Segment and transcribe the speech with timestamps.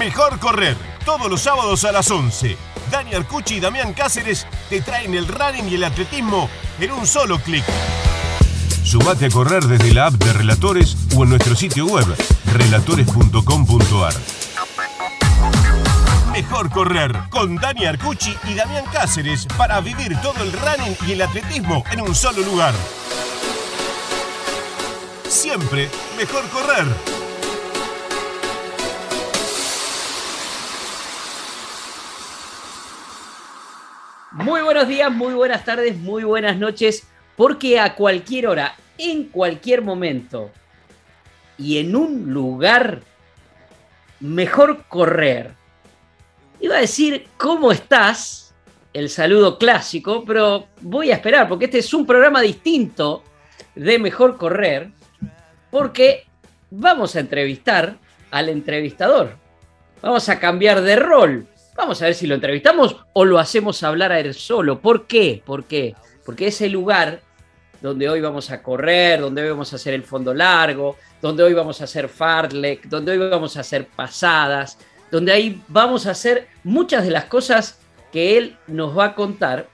[0.00, 2.56] Mejor correr, todos los sábados a las 11.
[2.90, 6.48] Dani Arcucci y Damián Cáceres te traen el running y el atletismo
[6.80, 7.62] en un solo clic.
[8.82, 12.06] Sumate a correr desde la app de Relatores o en nuestro sitio web,
[12.50, 14.14] relatores.com.ar.
[16.32, 21.20] Mejor correr con Dani Arcucci y Damián Cáceres para vivir todo el running y el
[21.20, 22.72] atletismo en un solo lugar.
[25.28, 27.19] Siempre mejor correr.
[34.50, 39.80] Muy buenos días, muy buenas tardes, muy buenas noches, porque a cualquier hora, en cualquier
[39.80, 40.50] momento
[41.56, 43.00] y en un lugar,
[44.18, 45.52] mejor correr.
[46.58, 48.52] Iba a decir, ¿cómo estás?
[48.92, 53.22] El saludo clásico, pero voy a esperar, porque este es un programa distinto
[53.76, 54.90] de Mejor Correr,
[55.70, 56.26] porque
[56.72, 57.98] vamos a entrevistar
[58.32, 59.36] al entrevistador.
[60.02, 61.46] Vamos a cambiar de rol.
[61.80, 64.82] Vamos a ver si lo entrevistamos o lo hacemos hablar a él solo.
[64.82, 65.42] ¿Por qué?
[65.42, 65.94] ¿Por qué?
[66.26, 67.22] Porque ese lugar
[67.80, 71.80] donde hoy vamos a correr, donde vamos a hacer el fondo largo, donde hoy vamos
[71.80, 74.76] a hacer fartlek, donde hoy vamos a hacer pasadas,
[75.10, 77.78] donde ahí vamos a hacer muchas de las cosas
[78.12, 79.66] que él nos va a contar.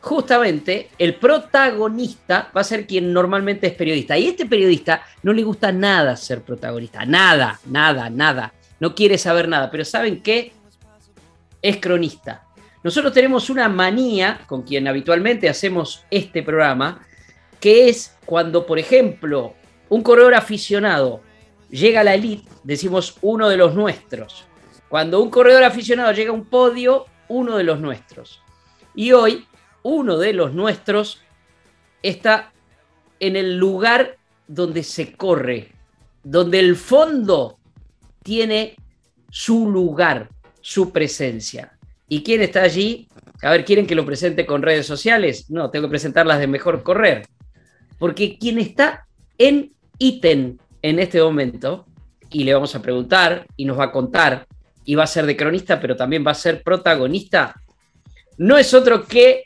[0.00, 4.18] Justamente el protagonista va a ser quien normalmente es periodista.
[4.18, 7.06] Y este periodista no le gusta nada ser protagonista.
[7.06, 8.52] Nada, nada, nada.
[8.80, 9.70] No quiere saber nada.
[9.70, 10.52] Pero ¿saben qué?
[11.62, 12.46] Es cronista.
[12.82, 17.06] Nosotros tenemos una manía con quien habitualmente hacemos este programa,
[17.60, 19.54] que es cuando, por ejemplo,
[19.88, 21.20] un corredor aficionado
[21.70, 24.44] llega a la elite, decimos uno de los nuestros.
[24.88, 28.42] Cuando un corredor aficionado llega a un podio, uno de los nuestros.
[28.94, 29.46] Y hoy,
[29.82, 31.22] uno de los nuestros
[32.02, 32.52] está
[33.20, 35.72] en el lugar donde se corre,
[36.22, 37.58] donde el fondo
[38.22, 38.76] tiene
[39.30, 40.28] su lugar,
[40.62, 41.76] su presencia.
[42.08, 43.08] ¿Y quién está allí?
[43.42, 45.50] A ver, ¿quieren que lo presente con redes sociales?
[45.50, 47.26] No, tengo que presentarlas de mejor correr.
[47.98, 51.86] Porque quien está en ítem en este momento,
[52.30, 54.46] y le vamos a preguntar, y nos va a contar,
[54.84, 57.54] y va a ser de cronista, pero también va a ser protagonista,
[58.38, 59.44] no es otro que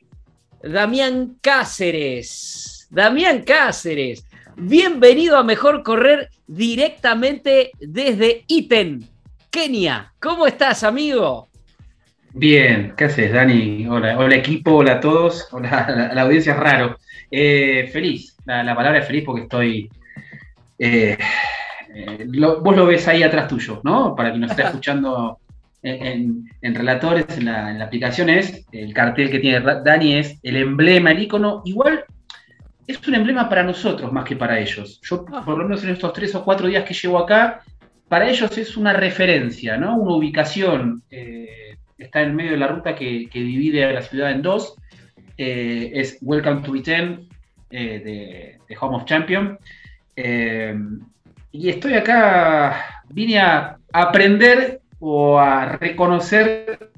[0.63, 2.87] Damián Cáceres.
[2.91, 4.25] Damián Cáceres,
[4.57, 9.03] bienvenido a Mejor Correr directamente desde ítem.
[9.57, 10.13] Kenia.
[10.21, 11.49] ¿Cómo estás, amigo?
[12.35, 13.87] Bien, ¿qué haces, Dani?
[13.89, 16.99] Hola, hola equipo, hola a todos, hola la, audiencia es raro.
[17.31, 19.89] Eh, feliz, la, palabra es feliz porque estoy...
[20.79, 21.17] Eh,
[21.95, 24.15] eh, vos lo ves ahí atrás tuyo, ¿no?
[24.15, 25.39] Para quien nos está escuchando
[25.83, 31.23] en, relatores, en la, aplicación es, el cartel que tiene Dani es el emblema, el
[31.23, 32.05] icono, igual
[32.87, 35.01] es un emblema para nosotros más que para ellos.
[35.03, 35.43] Yo, ah.
[35.43, 37.63] por lo menos en estos tres o cuatro días que llevo acá,
[38.09, 39.97] para ellos es una referencia, ¿no?
[39.97, 41.03] Una ubicación.
[41.11, 44.77] Eh, está en medio de la ruta que, divide a la ciudad en dos.
[45.37, 47.29] Eh, es Welcome to Iten
[47.71, 49.59] eh, de, Home of Champion.
[51.53, 56.91] y estoy acá, vine a aprender o a reconocer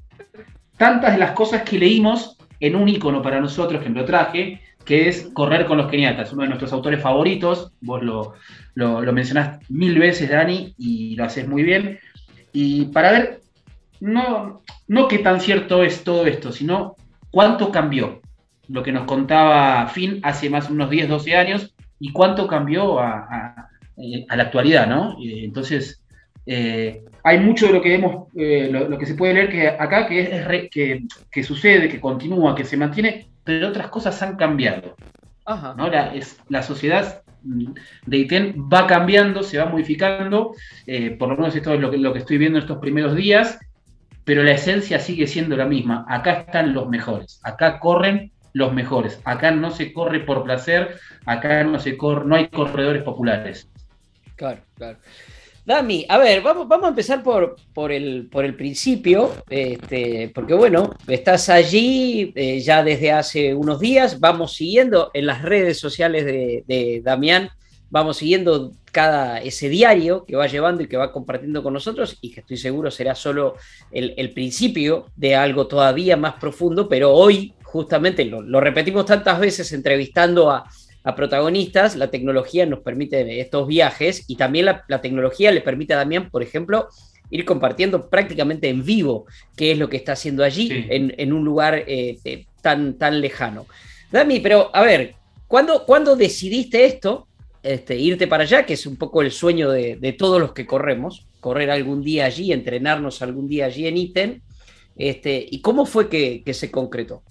[0.76, 4.60] tantas de las cosas que leímos en un icono para nosotros que me lo traje,
[4.88, 7.72] que es Correr con los Keniatas, uno de nuestros autores favoritos.
[7.82, 8.32] Vos lo,
[8.74, 11.98] lo, mencionás mil veces, Dani, y lo haces muy bien.
[12.54, 13.40] Y para ver,
[14.00, 16.96] no, no qué tan cierto es todo esto, sino
[17.30, 18.22] cuánto cambió
[18.68, 23.68] lo que nos contaba Finn hace más unos 10, 12 años y cuánto cambió a,
[23.94, 25.18] la actualidad, ¿no?
[25.20, 26.02] Entonces,
[26.46, 30.06] eh, hay mucho de lo que vemos, eh, lo, que se puede leer que acá
[30.06, 34.94] que, es que, que, sucede, que continúa, que se mantiene, pero otras cosas han cambiado.
[35.78, 35.88] ¿no?
[35.88, 40.52] La, es, la sociedad de ITEN va cambiando, se va modificando,
[40.86, 43.16] eh, por lo menos esto es lo que, lo que estoy viendo en estos primeros
[43.16, 43.58] días,
[44.26, 46.04] pero la esencia sigue siendo la misma.
[46.10, 51.64] Acá están los mejores, acá corren los mejores, acá no se corre por placer, acá
[51.64, 53.70] no, se corre, no hay corredores populares.
[54.36, 54.98] Claro, claro.
[55.68, 60.54] Dami, a ver, vamos, vamos a empezar por, por, el, por el principio, este, porque
[60.54, 66.24] bueno, estás allí eh, ya desde hace unos días, vamos siguiendo en las redes sociales
[66.24, 67.50] de, Damián,
[67.90, 72.32] vamos siguiendo cada ese diario que va llevando y que va compartiendo con nosotros y
[72.32, 73.56] que estoy seguro será solo
[73.90, 80.50] el, principio de algo todavía más profundo, pero hoy justamente lo repetimos tantas veces entrevistando
[80.50, 80.64] a,
[81.04, 85.98] a protagonistas, la tecnología nos permite estos viajes y también la, tecnología le permite a
[85.98, 86.88] Damián, por ejemplo,
[87.30, 91.84] ir compartiendo prácticamente en vivo qué es lo que está haciendo allí en, un lugar
[91.86, 93.66] eh, tan, tan lejano.
[94.10, 95.14] Dami, pero a ver,
[95.46, 97.26] ¿cuándo, decidiste esto?
[97.62, 101.26] este, irte para allá, que es un poco el sueño de, todos los que corremos,
[101.40, 104.42] correr algún día allí, entrenarnos algún día allí en ITEN.
[104.96, 107.22] Este, ¿Y cómo fue que, se concretó?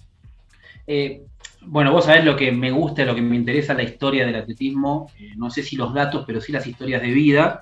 [0.86, 1.22] Eh,
[1.62, 5.10] bueno, vos sabés lo que me gusta, lo que me interesa la historia del atletismo,
[5.18, 7.60] eh, no sé si los datos, pero sí las historias de vida.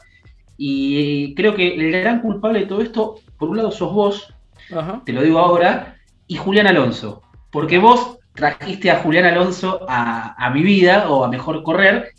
[0.57, 4.35] Y creo que el gran culpable de todo esto, por un lado sos vos,
[5.05, 5.97] te lo digo ahora,
[6.27, 11.63] y Julián Alonso, porque vos trajiste a Julián Alonso a, mi vida o a Mejor
[11.63, 12.13] Correr,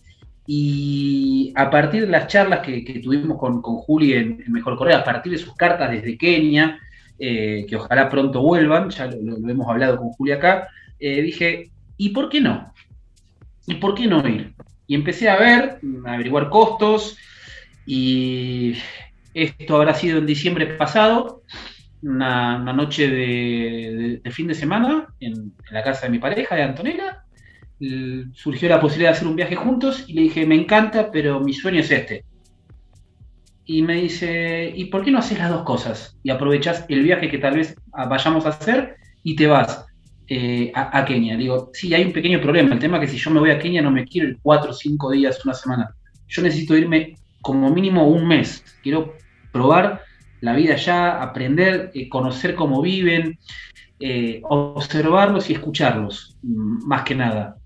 [0.45, 5.31] y a partir de las charlas que, tuvimos con, Juli en, Mejor Correr, a partir
[5.31, 6.79] de sus cartas desde Kenia,
[7.19, 10.69] eh, que ojalá pronto vuelvan, ya lo, hemos hablado con Juli acá,
[11.00, 12.74] eh, dije, ¿y por qué no?
[13.66, 14.54] ¿Y por qué no ir?
[14.88, 17.18] Y empecé a ver, a averiguar costos,
[17.86, 18.76] y
[19.34, 21.44] esto habrá sido en diciembre pasado,
[22.02, 27.24] una, noche de, fin de semana en, la casa de mi pareja, de Antonella.
[28.34, 31.54] Surgió la posibilidad de hacer un viaje juntos y le dije, me encanta, pero mi
[31.54, 32.26] sueño es este.
[33.66, 36.18] Y me dice, ¿y por qué no haces las dos cosas?
[36.24, 39.86] Y aprovechas el viaje que tal vez vayamos a hacer y te vas
[40.27, 41.38] eh, a, Kenia.
[41.38, 42.74] Digo, sí, hay un pequeño problema.
[42.74, 44.74] El tema es que si yo me voy a Kenia no me quiero ir cuatro,
[44.74, 45.95] cinco días, una semana.
[46.27, 48.63] Yo necesito irme como mínimo un mes.
[48.83, 49.15] Quiero
[49.51, 50.01] probar
[50.41, 53.39] la vida allá, aprender, eh, conocer cómo viven,
[54.00, 57.57] eh, observarlos y escucharlos, mm, más que nada.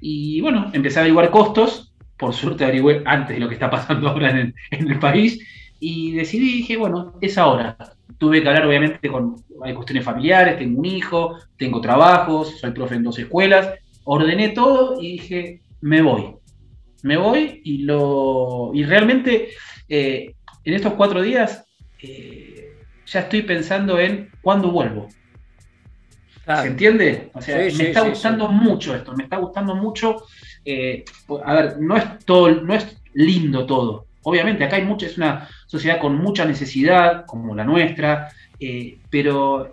[0.00, 4.08] Y bueno, empecé a averiguar costos, por suerte averigué antes de lo que está pasando
[4.08, 5.40] ahora en el, país,
[5.80, 7.76] y decidí, dije, bueno, es ahora.
[8.18, 12.96] Tuve que hablar obviamente con hay cuestiones familiares, tengo un hijo, tengo trabajos, soy profe
[12.96, 16.34] en dos escuelas, ordené todo y dije, me voy.
[17.02, 18.72] Me voy y lo.
[18.74, 19.50] Y realmente
[19.88, 20.34] eh,
[20.64, 21.64] en estos cuatro días
[22.02, 22.72] eh,
[23.06, 25.08] ya estoy pensando en cuándo vuelvo.
[26.44, 27.30] ¿Se entiende?
[27.34, 30.24] O sea, me está gustando mucho esto, me está gustando mucho.
[30.64, 31.04] Eh,
[31.44, 34.06] a ver, no es todo, no es lindo todo.
[34.22, 39.72] Obviamente, acá hay mucha, es una sociedad con mucha necesidad, como la nuestra, eh, pero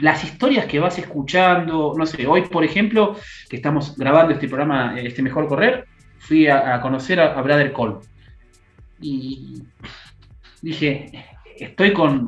[0.00, 3.16] las historias que vas escuchando, no sé, hoy, por ejemplo,
[3.48, 5.86] que estamos grabando este programa, este Mejor Correr,
[6.18, 7.96] fui a, conocer a, a Brother Cole.
[9.00, 9.62] Y
[10.62, 11.10] dije,
[11.58, 12.26] estoy con,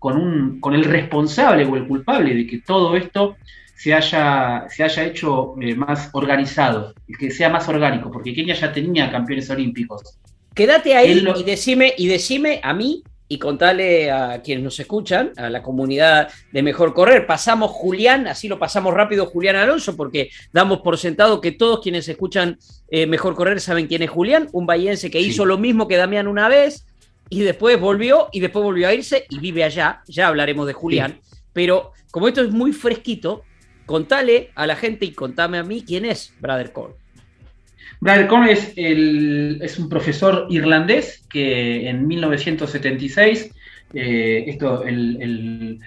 [0.00, 3.36] un, con el responsable o el culpable de que todo esto
[3.76, 8.72] se haya, se haya hecho eh, más organizado, que sea más orgánico, porque Kenia ya
[8.72, 10.18] tenía campeones olímpicos.
[10.58, 15.48] Quédate ahí y, decime, y decime a mí y contale a quienes nos escuchan, a
[15.48, 17.28] la comunidad de Mejor Correr.
[17.28, 22.08] Pasamos Julián, así lo pasamos rápido Julián Alonso, porque damos por sentado que todos quienes
[22.08, 22.58] escuchan
[22.88, 26.26] eh, Mejor Correr saben quién es Julián, un bahiense que hizo lo mismo que Damián
[26.26, 26.84] una vez,
[27.30, 31.20] y después volvió y después volvió a irse y vive allá, ya hablaremos de Julián,
[31.52, 33.44] pero como esto es muy fresquito,
[33.86, 36.94] contale a la gente y contame a mí quién es Brother Cole.
[38.00, 43.50] Brother Cole es, es un profesor irlandés que en 1976,
[43.94, 45.80] eh, esto, el,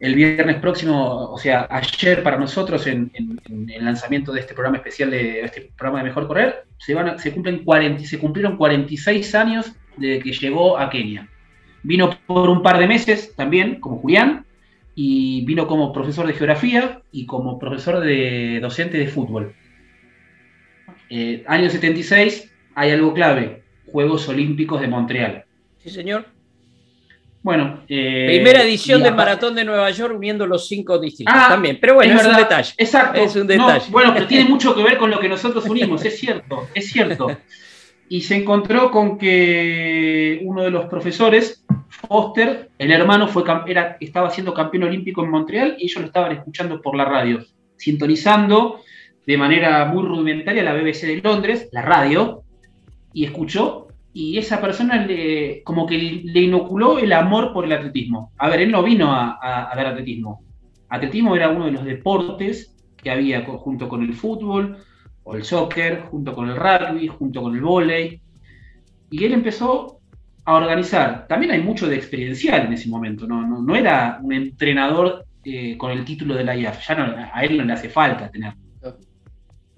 [0.00, 3.10] viernes próximo, o sea, ayer para nosotros en,
[3.46, 7.32] el lanzamiento de este programa especial de este programa de Mejor Correr, se, van se,
[7.32, 11.28] cumplen 40, se cumplieron 46 años desde que llegó a Kenia.
[11.84, 14.44] Vino por un par de meses también, como Julián,
[14.96, 19.54] y vino como profesor de geografía y como profesor de docente de fútbol.
[21.10, 25.44] Eh, año 76, hay algo clave, Juegos Olímpicos de Montreal.
[25.78, 26.26] Sí, señor.
[27.44, 27.80] Bueno.
[27.88, 31.76] Eh, Primera edición del Maratón de Nueva York uniendo los cinco distritos ah, también.
[31.78, 32.72] Pero bueno, es, un detalle.
[32.78, 33.20] Exacto.
[33.20, 33.84] Es un detalle.
[33.90, 37.36] bueno, pero tiene mucho que ver con lo que nosotros unimos, es cierto, es cierto.
[38.08, 44.30] y se encontró con que uno de los profesores, Foster, el hermano, fue, era, estaba
[44.30, 47.44] siendo campeón olímpico en Montreal y ellos lo estaban escuchando por la radio,
[47.76, 48.80] sintonizando
[49.26, 52.42] de manera muy rudimentaria la BBC de Londres, la radio,
[53.12, 58.32] y escuchó, y esa persona le, como que le inoculó el amor por el atletismo.
[58.38, 59.32] A ver, él no vino a,
[59.64, 60.44] a ver atletismo.
[60.88, 64.78] Atletismo era uno de los deportes que había junto con el fútbol,
[65.24, 68.20] o el soccer, junto con el rugby, junto con el volei.
[69.10, 69.98] Y él empezó
[70.44, 71.26] a organizar.
[71.26, 75.90] También hay mucho de experiencial en ese momento, no, no, era un entrenador eh, con
[75.90, 78.54] el título de la IAF, ya a él no le hace falta tener.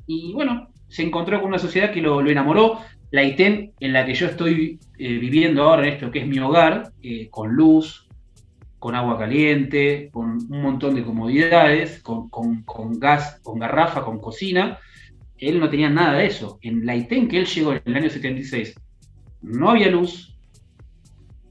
[0.07, 2.81] Y bueno, se encontró con una sociedad que lo, enamoró.
[3.11, 6.39] La ITEN en la que yo estoy eh, viviendo ahora, en esto que es mi
[6.39, 8.09] hogar, eh, con luz,
[8.79, 14.79] con agua caliente, con un montón de comodidades, con, con gas, con garrafa, con cocina,
[15.39, 16.59] él no tenía nada de eso.
[16.63, 18.75] En la ITEN que él llegó en el año 76,
[19.43, 20.37] no había luz,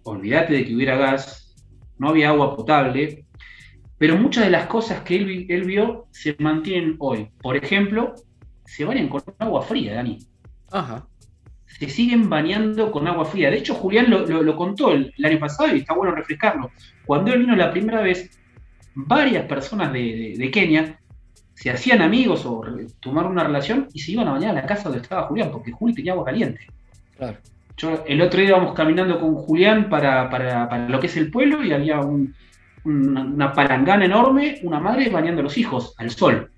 [0.04, 1.56] olvídate de que hubiera gas,
[1.98, 3.26] no había agua potable,
[3.98, 7.30] pero muchas de las cosas que él, él vio se mantienen hoy.
[7.42, 8.16] Por ejemplo,
[8.66, 10.20] se bañan con agua fría, Dani.
[11.66, 13.50] se siguen bañando con agua fría.
[13.50, 16.72] De hecho, Julián lo, contó el, año pasado y está bueno refrescarlo.
[17.06, 18.38] Cuando él vino la primera vez,
[18.96, 21.00] varias personas de, Kenia
[21.54, 22.62] se hacían amigos o
[23.00, 25.72] tomaron una relación y se iban a bañar a la casa donde estaba Julián, porque
[25.72, 26.68] Juli tenía agua caliente.
[27.18, 27.38] Claro.
[27.78, 31.64] Yo, el otro día íbamos caminando con Julián para, para, lo que es el pueblo
[31.64, 32.00] y había
[32.84, 36.52] una palangana enorme, una madre bañando a los hijos al sol,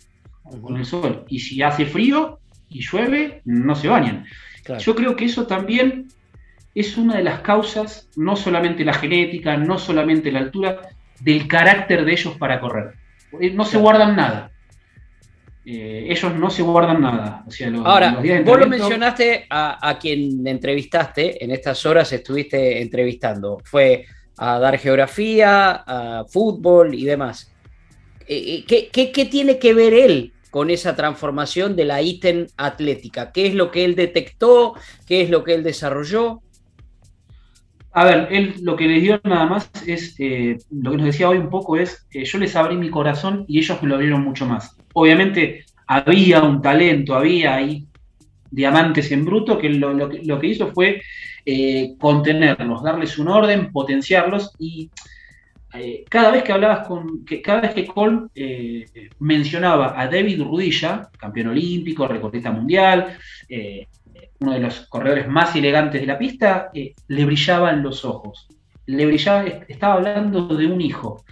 [0.61, 1.25] con el sol.
[1.27, 2.39] Y si hace frío
[2.69, 4.25] y llueve, no se bañan.
[4.79, 6.07] Yo creo que eso también
[6.75, 10.81] es una de las causas, no solamente la genética, no solamente la altura,
[11.19, 12.93] del carácter de ellos para correr.
[13.39, 14.51] Eh, no se guardan nada.
[15.65, 17.43] Eh, ellos no se guardan nada.
[17.83, 23.59] Ahora, vos lo mencionaste a, quien entrevistaste, en estas horas estuviste entrevistando.
[23.63, 24.05] Fue
[24.37, 27.51] a dar geografía, a fútbol y demás.
[28.27, 33.31] Eh, ¿Qué, qué tiene que ver él con esa transformación de la ítem atlética?
[33.31, 34.73] ¿Qué es lo que él detectó?
[35.05, 36.41] ¿Qué es lo que él desarrolló?
[37.91, 41.29] A ver, él lo que les dio nada más es, eh, lo que nos decía
[41.29, 44.21] hoy un poco es, eh, yo les abrí mi corazón y ellos me lo abrieron
[44.23, 44.77] mucho más.
[44.93, 47.87] Obviamente había un talento, había ahí
[48.51, 51.01] diamantes en bruto, que lo, que, hizo fue
[51.45, 54.91] eh, contenerlos, darles un orden, potenciarlos y
[55.79, 60.41] eh, cada vez que hablabas con, que, cada vez que Cole eh, mencionaba a David
[60.41, 63.17] Rudilla, campeón olímpico, recordista mundial,
[63.49, 63.87] eh,
[64.39, 68.47] uno de los corredores más elegantes de la pista, le brillaban los ojos.
[68.85, 71.23] Le brillaba, estaba hablando de un hijo.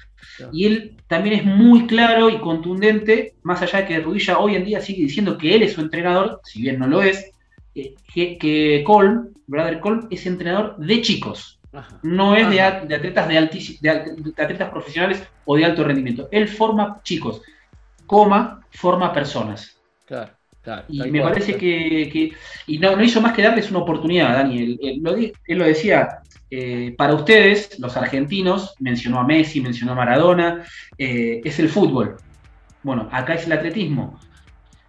[0.51, 4.65] Y él también es muy claro y contundente, más allá de que Rudilla hoy en
[4.65, 7.31] día sigue diciendo que él es su entrenador, si bien no lo es,
[7.73, 11.55] que, que Cole, Brother Cole, es entrenador de chicos
[12.03, 16.27] no es de, atletas de, atletas profesionales o de alto rendimiento.
[16.31, 17.41] Él forma chicos,
[18.05, 19.77] coma, forma personas.
[20.05, 20.83] Claro, claro.
[20.89, 22.33] Y me parece que,
[22.67, 24.79] y no, no, hizo más que darles una oportunidad, Daniel.
[24.81, 30.63] Él, lo, decía, eh, para ustedes, los argentinos, mencionó a Messi, mencionó a Maradona,
[30.97, 32.17] eh, es el fútbol.
[32.83, 34.19] Bueno, acá es el atletismo.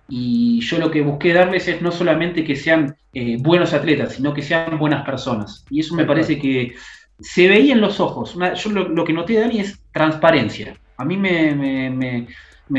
[0.08, 4.32] Y yo lo que busqué darles es no solamente que sean eh, buenos atletas, sino
[4.32, 5.64] que sean buenas personas.
[5.70, 6.74] Y eso me parece que
[7.18, 8.36] se veía en los ojos.
[8.56, 10.76] yo lo, que noté, Dani, es transparencia.
[10.96, 12.26] A mí me,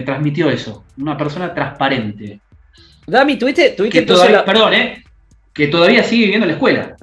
[0.06, 0.86] transmitió eso.
[0.98, 2.40] Una persona transparente.
[3.06, 5.04] Dami, ¿tuviste, tuviste todavía, Perdón, ¿eh?
[5.54, 6.96] Que todavía sigue viviendo en la escuela.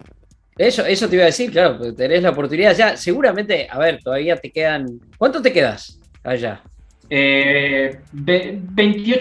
[0.56, 2.96] Eso, eso te iba a decir, claro, tenés la oportunidad ya.
[2.96, 5.00] Seguramente, a ver, todavía te quedan.
[5.18, 6.62] ¿Cuánto te quedas allá?
[7.08, 7.98] 28,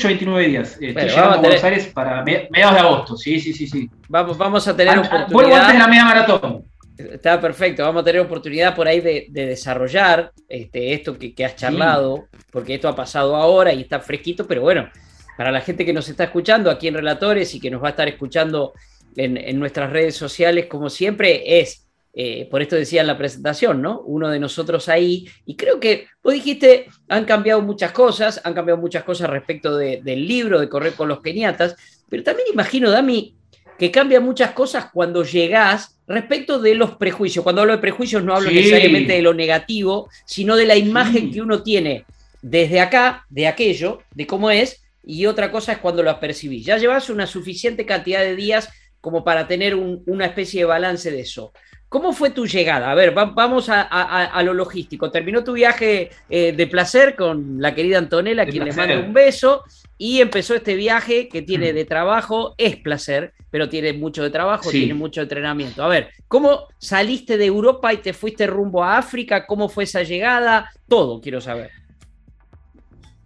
[0.08, 0.78] eh, 29 días.
[0.80, 3.18] Estoy llegando a, Buenos Aires para mediados de agosto.
[3.18, 3.90] Sí, sí, sí, sí.
[4.08, 5.30] Vamos, vamos a tener oportunidad.
[5.30, 6.64] Vuelvo antes de la media maratón.
[6.98, 12.28] Está perfecto, vamos a tener oportunidad por ahí de, desarrollar este, esto que, has charlado,
[12.52, 14.90] porque esto ha pasado ahora y está fresquito, pero bueno,
[15.36, 17.92] para la gente que nos está escuchando aquí en Relatores y que nos va a
[17.92, 18.74] estar escuchando
[19.16, 21.83] en, en nuestras redes sociales, como siempre, es
[22.16, 24.02] eh, por esto decía en la presentación, ¿no?
[24.02, 28.80] Uno de nosotros ahí, y creo que vos dijiste, han cambiado muchas cosas, han cambiado
[28.80, 31.76] muchas cosas respecto del libro, de correr con los keniatas,
[32.10, 33.36] pero también imagino, Dami,
[33.80, 37.44] que cambia muchas cosas cuando llegás respecto de los prejuicios.
[37.44, 41.42] Cuando hablo de prejuicios no hablo necesariamente de lo negativo, sino de la imagen que
[41.42, 42.06] uno tiene
[42.42, 46.66] desde acá, de aquello, de cómo es, y otra cosa es cuando lo percibís.
[46.66, 48.70] Ya llevas una suficiente cantidad de días
[49.02, 51.52] como para tener una especie de balance de eso.
[51.94, 52.90] ¿Cómo fue tu llegada?
[52.90, 55.12] A ver, vamos a, lo logístico.
[55.12, 59.14] Terminó tu viaje eh, de placer con la querida Antonella, a quien le mando un
[59.14, 59.64] beso,
[59.96, 64.72] y empezó este viaje que tiene de trabajo, es placer, pero tiene mucho de trabajo,
[64.72, 65.84] tiene mucho entrenamiento.
[65.84, 69.46] A ver, ¿cómo saliste de Europa y te fuiste rumbo a África?
[69.46, 70.72] ¿Cómo fue esa llegada?
[70.88, 71.70] Todo quiero saber.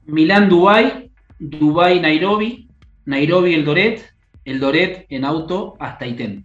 [0.08, 1.10] Milán, Dubái,
[1.40, 2.68] Dubái, Nairobi,
[3.06, 6.44] Nairobi, el Doret, el Doret en auto hasta Iten.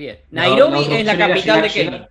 [0.00, 0.16] Bien.
[0.30, 2.08] Nairobi es la capital de Kenia.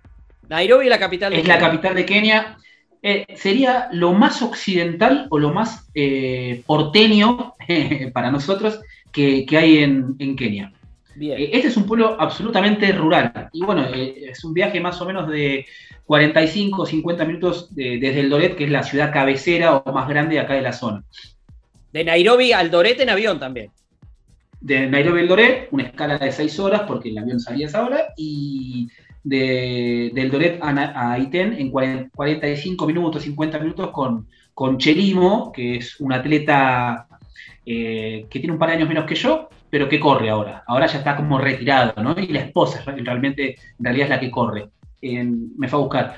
[0.48, 2.56] Nairobi es la capital de es la capital de Kenia.
[3.02, 7.56] Eh, sería lo más occidental o lo más eh, porteño
[8.12, 8.80] para nosotros
[9.10, 10.72] que, hay en, Kenia.
[11.20, 13.48] Eh, este es un pueblo absolutamente rural.
[13.52, 15.66] Y bueno, es un viaje más o menos de
[16.04, 20.38] 45 o 50 minutos desde el Doret, que es la ciudad cabecera o más grande
[20.38, 21.02] acá de la zona.
[21.92, 23.72] De Nairobi al Doret en avión también
[24.60, 28.12] de Nairobi al Doret, una escala de 6 horas porque el avión salía esa hora,
[28.16, 28.88] y
[29.22, 35.76] de, del Doret a, a Iten en 45 minutos, 50 minutos con, con Chelimo, que
[35.76, 37.06] es un atleta
[37.64, 40.64] eh, que tiene un par de años menos que yo, pero que corre ahora.
[40.66, 42.14] Ahora ya está como retirado, ¿no?
[42.18, 44.68] Y la esposa realmente, en realidad es la que corre.
[45.00, 46.16] me fue a buscar.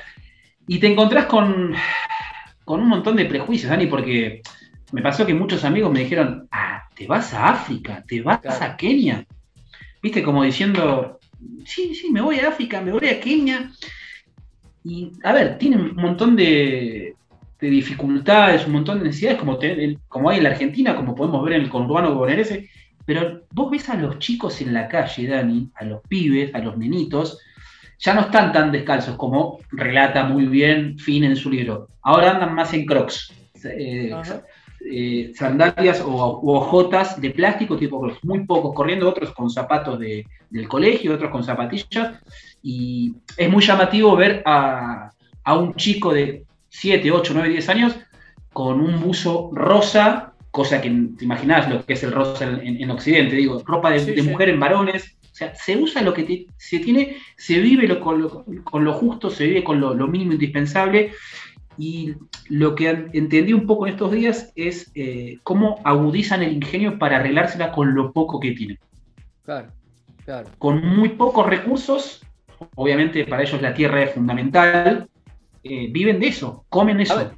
[0.66, 1.75] Y te encontrás con,
[2.64, 4.42] con un montón de prejuicios, Dani, porque
[4.92, 8.76] me pasó que muchos amigos me dijeron, ah, te vas a África, te vas a
[8.76, 9.26] Kenia.
[10.02, 11.18] viste, como diciendo,
[11.64, 13.70] sí, sí, me voy a África, me voy a Kenia.
[14.84, 17.14] Y, a ver, tienen un montón de,
[17.61, 19.58] dificultades, un montón de necesidades, como,
[20.08, 22.68] como hay en la Argentina, como podemos ver en el conurbano bonaerense.
[23.04, 26.76] Pero vos ves a los chicos en la calle, Dani, a los pibes, a los
[26.76, 27.38] nenitos,
[27.99, 31.88] ya no están tan descalzos como relata muy bien Finn en su libro.
[32.02, 33.32] Ahora andan más en crocs.
[33.64, 34.12] Eh,
[34.84, 40.26] eh, sandalias o, o, ojotas de plástico, tipo muy pocos corriendo, otros con zapatos de,
[40.50, 42.20] del colegio, otros con zapatillas.
[42.62, 45.10] Y es muy llamativo ver a,
[45.46, 47.96] un chico de 7, 8, 9, 10 años
[48.52, 53.36] con un buzo rosa, cosa que te imaginas lo que es el rosa en, Occidente,
[53.36, 55.16] digo, ropa de, mujer en varones.
[55.32, 59.64] O sea, se usa lo que se tiene, se vive con, lo, justo, se vive
[59.64, 61.12] con lo, lo mínimo indispensable
[61.79, 62.14] y
[62.49, 67.17] lo que entendí un poco en estos días es eh, cómo agudizan el ingenio para
[67.17, 68.79] arreglársela con lo poco que tienen.
[69.45, 69.69] Claro,
[70.25, 70.49] claro.
[70.59, 72.25] Con muy pocos recursos,
[72.75, 75.09] obviamente para ellos la tierra es fundamental,
[75.64, 77.33] eh, viven de eso, comen eso.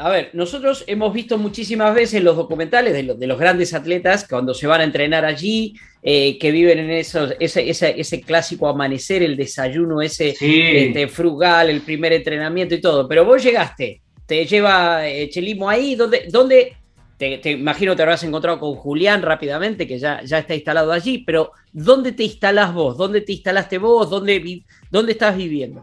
[0.00, 4.54] A ver, nosotros hemos visto muchísimas veces los documentales de, de, los grandes atletas cuando
[4.54, 5.74] se van a entrenar allí,
[6.04, 11.80] eh, que viven en esos, ese, ese, clásico amanecer, el desayuno ese este, frugal, el
[11.80, 13.08] primer entrenamiento y todo.
[13.08, 16.76] Pero vos llegaste, te lleva eh, Chelimo ahí, ¿dónde, dónde
[17.16, 21.24] te, te, imagino te habrás encontrado con Julián rápidamente, que ya, ya está instalado allí,
[21.26, 22.96] pero ¿dónde te instalás vos?
[22.96, 24.08] ¿Dónde te instalaste vos?
[24.08, 24.62] ¿Dónde,
[24.92, 25.82] dónde estás viviendo?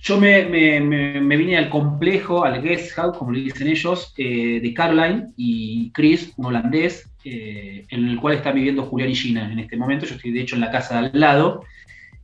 [0.00, 5.28] Yo me, vine al complejo, al guest house, como le dicen ellos, eh, de Caroline
[5.36, 9.76] y Chris, un holandés, eh, en el cual está viviendo Julián y Gina en este
[9.76, 10.06] momento.
[10.06, 11.64] Yo estoy de hecho en la casa de al lado.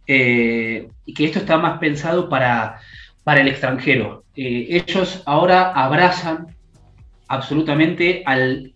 [0.07, 2.81] Eh, y que esto está más pensado para,
[3.25, 4.25] para el extranjero.
[4.37, 6.49] ellos ahora abrazan
[7.29, 8.74] absolutamente al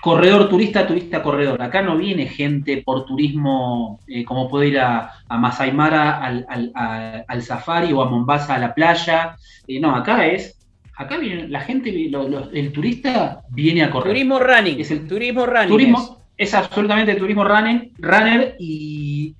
[0.00, 1.60] corredor turista, turista corredor.
[1.62, 7.42] Acá no viene gente por turismo eh, como puede ir a, a Masai Mara al,
[7.42, 9.36] safari o a Mombasa a la playa.
[9.66, 10.58] Eh, no, acá es,
[10.96, 14.12] acá viene la gente, el turista viene a correr.
[14.12, 14.80] Turismo running.
[14.80, 15.68] Es el turismo running.
[15.68, 19.34] Turismo, es, absolutamente turismo running, runner y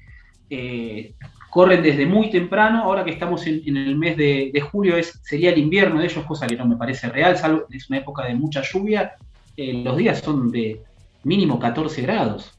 [0.51, 1.15] eh,
[1.49, 2.83] corren desde muy temprano.
[2.83, 6.25] Ahora que estamos en, el mes de, de, julio es, sería el invierno de ellos,
[6.27, 9.15] cosa que no me parece real, salvo es una época de mucha lluvia
[9.57, 10.83] eh, los días son de
[11.25, 12.53] mínimo 14 grados,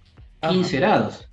[0.48, 1.28] 15 grados.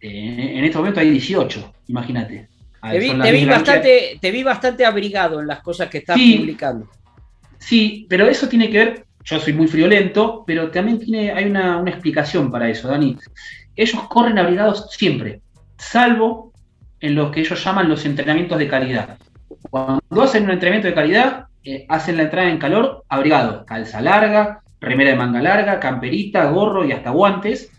[0.00, 2.48] Eh, en este momento hay 18, imagínate.
[2.80, 6.88] Te vi, bastante, te vi bastante abrigado en las cosas que estás publicando.
[7.58, 11.82] Sí, pero eso tiene que ver, yo soy muy friolento, pero también tiene, hay una,
[11.86, 13.16] explicación para eso, Dani.
[13.74, 15.40] Ellos corren abrigados siempre,
[15.76, 16.52] salvo
[17.00, 19.18] en los que ellos llaman los entrenamientos de calidad.
[19.70, 24.62] Cuando hacen un entrenamiento de calidad, eh, hacen la entrada en calor abrigado, calza larga,
[24.80, 27.70] remera de manga larga, camperita, gorro y hasta guantes.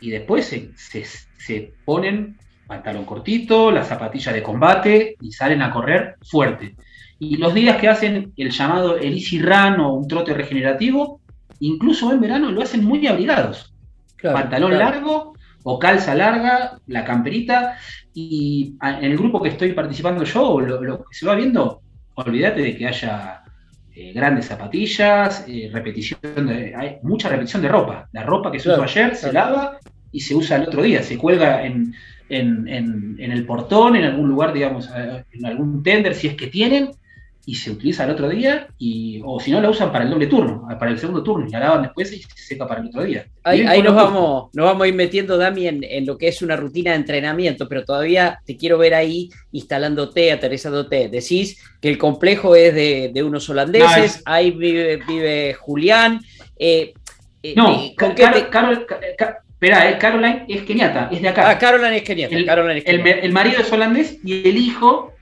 [0.00, 6.76] Y después se, ponen pantalón cortito, la zapatilla de combate y salen a correr fuerte.
[7.18, 11.20] Y los días que hacen el llamado el easy run o un trote regenerativo,
[11.60, 13.74] incluso en verano lo hacen muy abrigados.
[14.20, 17.76] pantalón largo o calza larga, la camperita.
[18.14, 21.82] Y en el grupo que estoy participando yo, lo que se va viendo,
[22.14, 23.41] olvídate de que haya
[23.94, 28.08] eh, grandes zapatillas, eh, repetición de, hay mucha repetición de ropa.
[28.12, 29.78] La ropa que se usó ayer se lava
[30.10, 31.94] y se usa el otro día, se cuelga en,
[32.28, 36.90] el portón, en algún lugar, digamos, eh, en algún tender, si es que tienen,
[37.44, 40.28] y se utiliza el otro día, y, o si no la usan para el doble
[40.28, 43.02] turno, para el segundo turno, y la lavan después y se seca para el otro
[43.02, 43.26] día.
[43.42, 46.92] Ahí, nos, vamos, nos vamos a ir metiendo, Dami, en, lo que es una rutina
[46.92, 51.08] de entrenamiento, pero todavía te quiero ver ahí instalándote, aterrizándote.
[51.08, 56.20] Decís que el complejo es de, unos holandeses, ahí vive, Julián.
[56.56, 56.94] Eh,
[57.42, 58.14] eh, no, eh, ¿con
[59.62, 61.48] Espera, Caroline es keniata, es de acá.
[61.48, 62.34] Ah, Caroline es keniata.
[62.34, 65.12] el marido es holandés y el hijo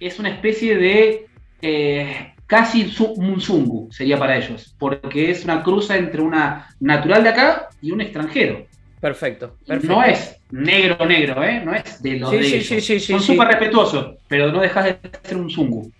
[0.00, 1.27] es una especie de
[1.60, 7.28] eh, casi un zungu sería para ellos, porque es una cruza entre una natural de
[7.28, 8.66] acá y un extranjero.
[9.00, 11.62] Perfecto, No es negro negro, ¿eh?
[11.64, 15.92] No es de los de Son súper respetuosos, pero no dejas de ser un zungu.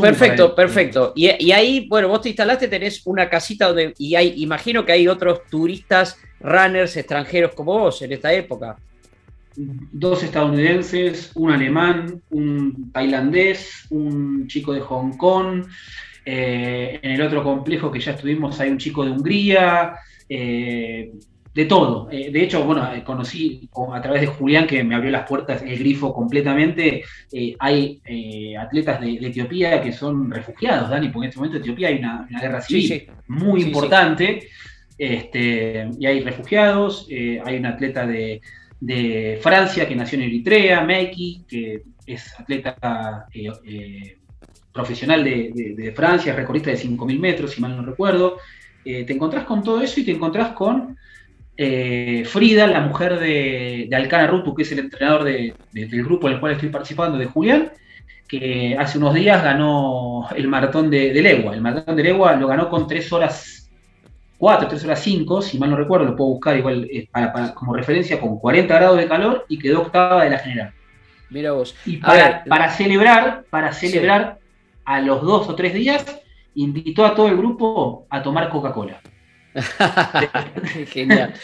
[0.00, 1.12] perfecto, perfecto.
[1.16, 4.92] Y, y, ahí, bueno, vos te instalaste, tenés una casita donde, y hay, imagino que
[4.92, 8.76] hay otros turistas, runners extranjeros como vos en esta época
[9.56, 15.64] dos estadounidenses, un alemán, un tailandés, un chico de Hong Kong.
[16.26, 19.94] Eh, en el otro complejo que ya estuvimos hay un chico de Hungría,
[20.28, 21.12] eh,
[21.54, 22.08] de todo.
[22.10, 25.78] Eh, de hecho, bueno, conocí a través de Julián que me abrió las puertas el
[25.78, 27.04] grifo completamente.
[27.60, 28.00] hay
[28.58, 32.26] atletas de, Etiopía que son refugiados, Dani, porque en este momento en Etiopía hay una,
[32.40, 34.48] guerra civil muy importante.
[34.96, 38.40] Este, y hay refugiados, hay un atleta de,
[38.84, 44.18] de Francia, que nació en Eritrea, Meki, que es atleta eh, eh,
[44.72, 48.38] profesional de, Francia, recordista de 5.000 metros, si mal no recuerdo.
[48.84, 50.96] te encontrás con todo eso y te encontrás con
[51.56, 56.40] Frida, la mujer de, de Alcana Rutu, que es el entrenador del grupo en el
[56.40, 57.70] cual estoy participando, de Julián,
[58.28, 61.54] que hace unos días ganó el maratón de, Legua.
[61.54, 63.63] El maratón de Legua lo ganó con 3 horas
[64.38, 67.08] 4, 3 horas 5, si mal no recuerdo, lo puedo buscar igual eh,
[67.54, 70.72] como referencia, con 40 grados de calor y quedó octava de la general.
[71.30, 71.74] Mira vos.
[71.86, 74.38] Y para, para celebrar, para celebrar
[74.84, 76.04] a los dos o tres días,
[76.54, 79.00] invitó a todo el grupo a tomar Coca-Cola.
[80.88, 81.34] genial.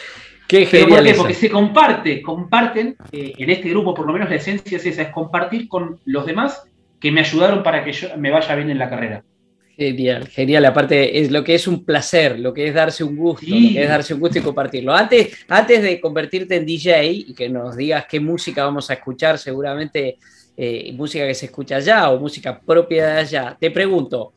[0.47, 1.13] Qué genial ¿Por qué?
[1.13, 5.03] Porque se comparte, comparten, eh, en este grupo por lo menos la esencia es esa,
[5.03, 6.63] es compartir con los demás
[6.99, 9.23] que me ayudaron para que yo me vaya bien en la carrera.
[9.81, 10.63] Genial, genial.
[10.65, 13.81] Aparte, es lo que es un placer, lo que es darse un gusto, lo que
[13.81, 14.93] es darse un gusto y compartirlo.
[14.93, 19.39] Antes, antes de convertirte en DJ y que nos digas qué música vamos a escuchar,
[19.39, 20.19] seguramente
[20.55, 24.33] eh, música que se escucha allá o música propia de allá, te pregunto,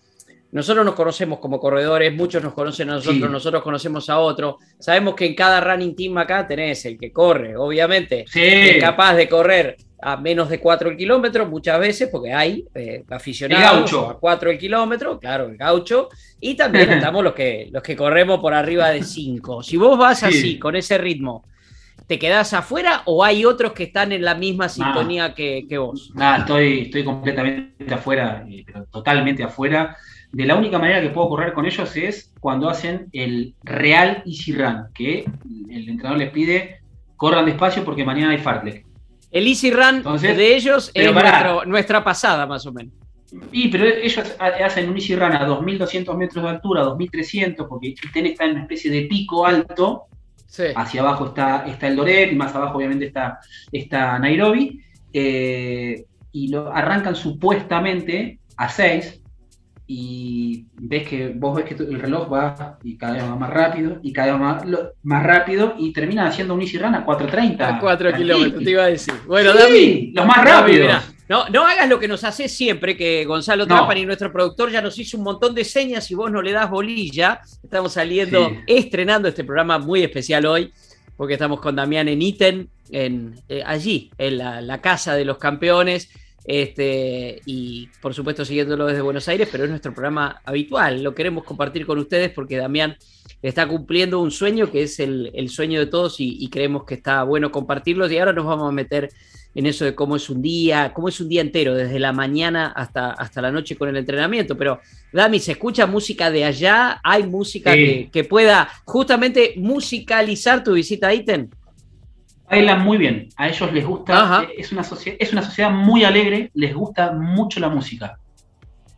[0.50, 4.54] nosotros nos conocemos como corredores, muchos nos conocen a nosotros, nosotros conocemos a otros.
[4.78, 9.28] Sabemos que en cada running team acá tenés el que corre, obviamente, es capaz de
[9.28, 14.58] correr a menos de 4 kilómetros muchas veces, porque hay eh, aficionados a 4 el
[14.58, 19.02] kilómetro, claro, el gaucho, y también estamos los que, los que corremos por arriba de
[19.02, 19.62] 5.
[19.62, 21.46] Si vos vas así, con ese ritmo,
[22.06, 26.12] ¿te quedás afuera o hay otros que están en la misma sintonía que, vos?
[26.14, 29.96] Nada, estoy, estoy completamente afuera, eh, totalmente afuera.
[30.30, 34.52] De la única manera que puedo correr con ellos es cuando hacen el real easy
[34.52, 35.24] run, que
[35.70, 36.80] el entrenador les pide
[37.16, 38.84] corran despacio porque mañana hay fartlek.
[39.34, 41.12] El Easy Run de ellos es
[41.66, 42.94] nuestra pasada, más o menos.
[43.50, 48.26] Y, pero ellos hacen un Easy Run a 2.200 metros de altura, 2.300, porque Iten
[48.26, 50.04] está en una especie de pico alto.
[50.76, 53.40] Hacia abajo está, está el Doret y más abajo obviamente está,
[53.72, 54.80] está Nairobi.
[55.12, 59.20] Eh, y lo arrancan supuestamente a 6,
[59.96, 64.00] y ves que vos ves que el reloj va y cada vez va más rápido
[64.02, 64.64] y cada vez más,
[65.04, 67.60] más rápido y termina haciendo un easy run a 4.30.
[67.60, 69.14] A 4 kilómetros, te iba a decir.
[69.24, 71.00] Bueno, sí, los más rápidos.
[71.28, 74.98] no, no hagas lo que nos hace siempre, que Gonzalo Trapani, nuestro productor, ya nos
[74.98, 77.40] hizo un montón de señas y vos no le das bolilla.
[77.62, 80.72] Estamos saliendo, estrenando este programa muy especial hoy,
[81.16, 85.38] porque estamos con Damián en Iten, en, eh, allí, en la, la casa de los
[85.38, 86.10] campeones
[86.44, 91.02] este, y por supuesto siguiéndolo desde Buenos Aires, pero es nuestro programa habitual.
[91.02, 92.96] Lo queremos compartir con ustedes porque Damián
[93.40, 97.50] está cumpliendo un sueño que es el, sueño de todos y, creemos que está bueno
[97.50, 98.10] compartirlo.
[98.10, 99.10] Y ahora nos vamos a meter
[99.54, 102.72] en eso de cómo es un día, cómo es un día entero, desde la mañana
[102.74, 104.56] hasta, hasta la noche con el entrenamiento.
[104.56, 104.80] Pero,
[105.12, 107.00] Dami, ¿se escucha música de allá?
[107.02, 111.50] ¿Hay música que, que, pueda justamente musicalizar tu visita a Iten?
[112.48, 116.74] Bailan muy bien, a ellos les gusta, es una, es una sociedad muy alegre, les
[116.74, 118.18] gusta mucho la música,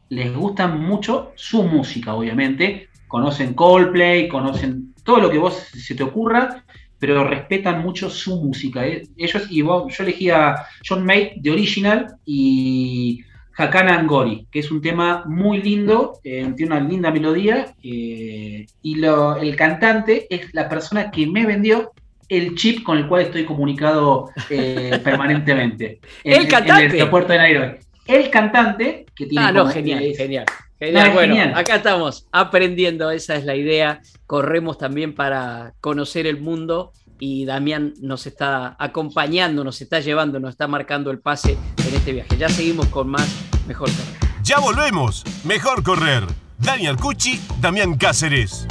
[0.09, 6.03] les gusta mucho su música, obviamente, conocen Coldplay, conocen todo lo que vos se te
[6.03, 6.65] ocurra,
[6.99, 8.87] pero respetan mucho su música.
[8.87, 9.03] ¿eh?
[9.17, 13.23] Ellos, y yo elegí a John May de Original y
[13.57, 19.05] Hakana Angori, que es un tema muy lindo, eh, tiene una linda melodía, eh, y
[19.05, 21.93] el cantante es la persona que me vendió
[22.29, 26.01] el chip con el cual estoy comunicado eh, permanentemente.
[26.25, 26.85] el cantante.
[26.85, 27.77] En el aeropuerto de Nairobi.
[28.07, 29.47] El cantante que tiene.
[29.47, 30.47] Ah, no, genial, genial.
[30.79, 31.11] Genial.
[31.13, 34.01] bueno, acá estamos aprendiendo, esa es la idea.
[34.27, 40.51] Corremos también para conocer el mundo y Damián nos está acompañando, nos está llevando, nos
[40.51, 42.37] está marcando el pase en este viaje.
[42.37, 43.27] Ya seguimos con más
[43.67, 44.31] Mejor Correr.
[44.43, 45.25] Ya volvemos.
[45.45, 46.25] Mejor Correr.
[46.59, 48.67] Daniel Cucci, Damián Cáceres.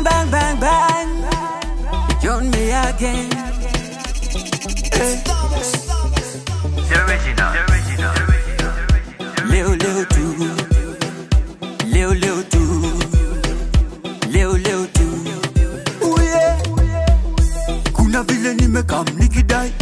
[0.00, 1.08] Bang, bang, bang, bang.
[2.22, 3.28] Join me again.
[9.50, 10.24] Leo, Leo, tu.
[11.86, 12.60] Leo, Leo, tu.
[14.32, 15.06] Leo, Leo, tu.
[16.02, 16.58] Oh yeah.
[17.92, 19.72] Kuna vile nimekam nikidai.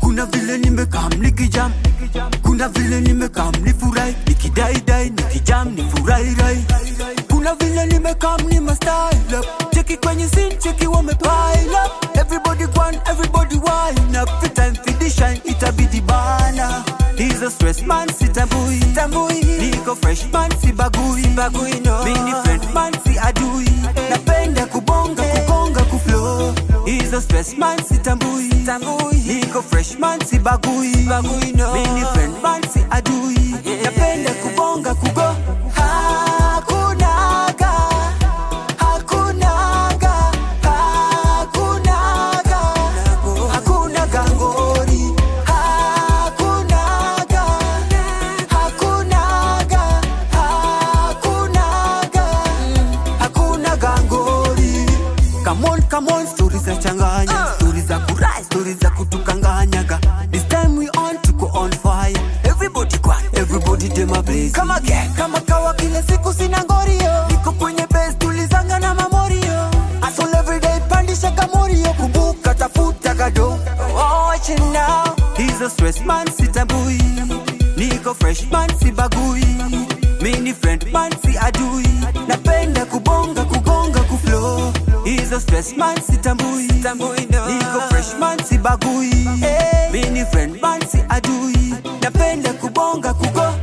[0.00, 1.72] Kuna vile nimekam nikijam.
[2.42, 4.14] Kuna vile nimekam nifurai.
[4.26, 6.64] Nikidai dai nikijam nifurai rai.
[7.30, 8.74] Kuna vile nimekam nime
[14.24, 16.84] up The time for the shine, itabidi bana.
[17.16, 18.80] He's a stress man, si tambui.
[18.96, 19.40] Tambui.
[19.60, 21.22] Niko fresh man, si bagui.
[21.36, 22.04] Bagui no.
[22.04, 23.68] Mini friend man, si adui.
[24.10, 26.86] Napenda kubonga, kukonga, kuflow.
[26.86, 28.48] He's a stress man, si tambui.
[28.64, 29.18] Tambui.
[29.28, 30.92] Niko fresh man, si bagui.
[31.06, 31.72] Bagui no.
[31.74, 33.33] Mini friend man, si adui
[92.24, 93.54] napenda kubonga kugo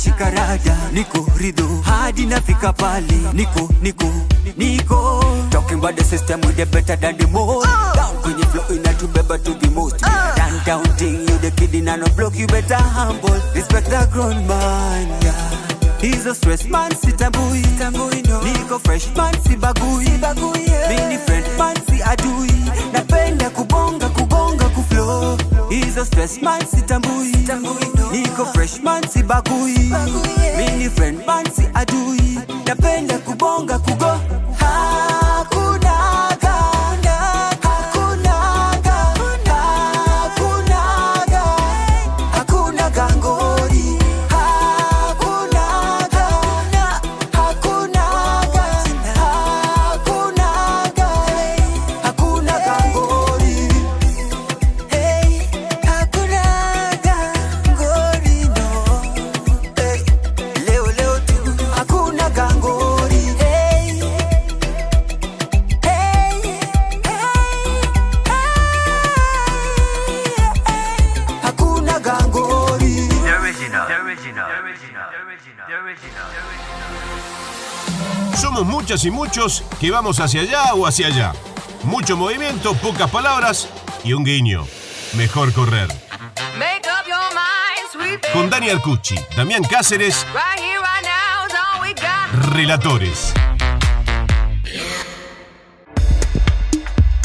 [0.00, 4.06] nashika rada niko ridho hadi nafika pale niko niko
[4.56, 5.20] niko.
[5.50, 7.66] Talking about the system with the better than the most.
[7.94, 9.98] Down kwenye flow inatubeba to the most.
[10.00, 13.36] Down down thing you the kid in a no block you better humble.
[13.54, 15.66] Respect the grown man yeah.
[16.00, 17.60] He's a stress man, sitambui
[18.42, 20.06] Niko fresh man, sibagui
[20.88, 22.48] Mini friend man, si adui.
[22.92, 25.36] Napenda kubonga, kubonga kuflow.
[25.70, 26.79] He's a stress man, sitambui Niko
[29.30, 30.56] bagui, bagui yeah.
[30.58, 32.49] mini friend Bansi Adui.
[79.80, 81.32] Que vamos hacia allá o hacia allá.
[81.84, 83.66] Mucho movimiento, pocas palabras
[84.04, 84.66] y un guiño.
[85.16, 85.88] Mejor correr.
[86.58, 88.32] Make up your mind, sweet baby.
[88.34, 92.54] Con Dani Arcucci, Damián Cáceres, Right here, right now is all we got.
[92.54, 93.32] Relatores.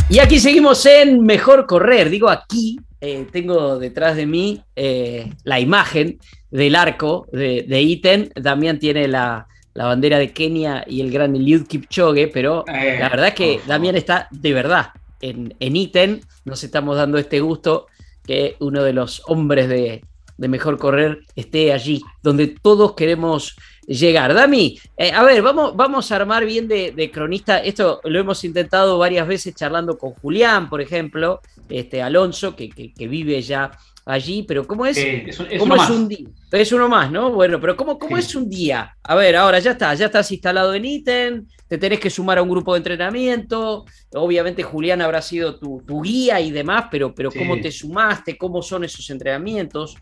[0.07, 2.09] Y aquí seguimos en Mejor Correr.
[2.09, 6.19] Digo aquí, eh, tengo detrás de mí eh, la imagen
[6.51, 8.31] del arco de, de Iten.
[8.35, 13.09] Damián tiene la, la bandera de Kenia y el gran Eliud Kipchoge, pero Eh, la
[13.09, 13.59] verdad es que.
[13.67, 14.87] Damián está de verdad
[15.21, 16.21] en, en Iten.
[16.45, 17.85] Nos estamos dando este gusto
[18.25, 20.03] que uno de los hombres de,
[20.37, 24.33] de Mejor Correr esté allí, donde todos queremos llegar.
[24.33, 27.59] Dami, eh, a ver, vamos, vamos a armar bien de, de cronista.
[27.59, 32.93] Esto lo hemos intentado varias veces charlando con Julián, por ejemplo, este Alonso, que, que-
[32.93, 33.71] que vive ya
[34.05, 34.97] allí, pero ¿cómo es?
[34.97, 35.89] Eh, es, ¿Cómo uno es más.
[35.89, 36.27] un día?
[36.51, 37.31] Es uno más, ¿no?
[37.31, 38.23] Bueno, pero ¿cómo, cómo Sí.
[38.23, 38.95] es un día?
[39.03, 42.43] A ver, ahora ya está, ya estás instalado en ITEN, te tenés que sumar a
[42.43, 43.85] un grupo de entrenamiento.
[44.13, 47.39] Obviamente Julián habrá sido tu, tu guía y demás, pero, pero Sí.
[47.39, 48.37] ¿cómo te sumaste?
[48.37, 49.95] ¿Cómo son esos entrenamientos?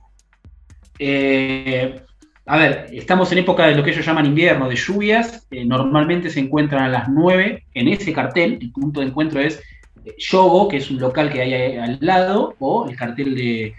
[0.99, 1.95] Eh,
[2.45, 5.47] a ver, estamos en época de lo que ellos llaman invierno, de lluvias.
[5.49, 8.57] Eh, normalmente se encuentran a las 9 en ese cartel.
[8.61, 9.61] El punto de encuentro es
[10.05, 13.73] eh, Yogo, que es un local que hay al lado, o el cartel de,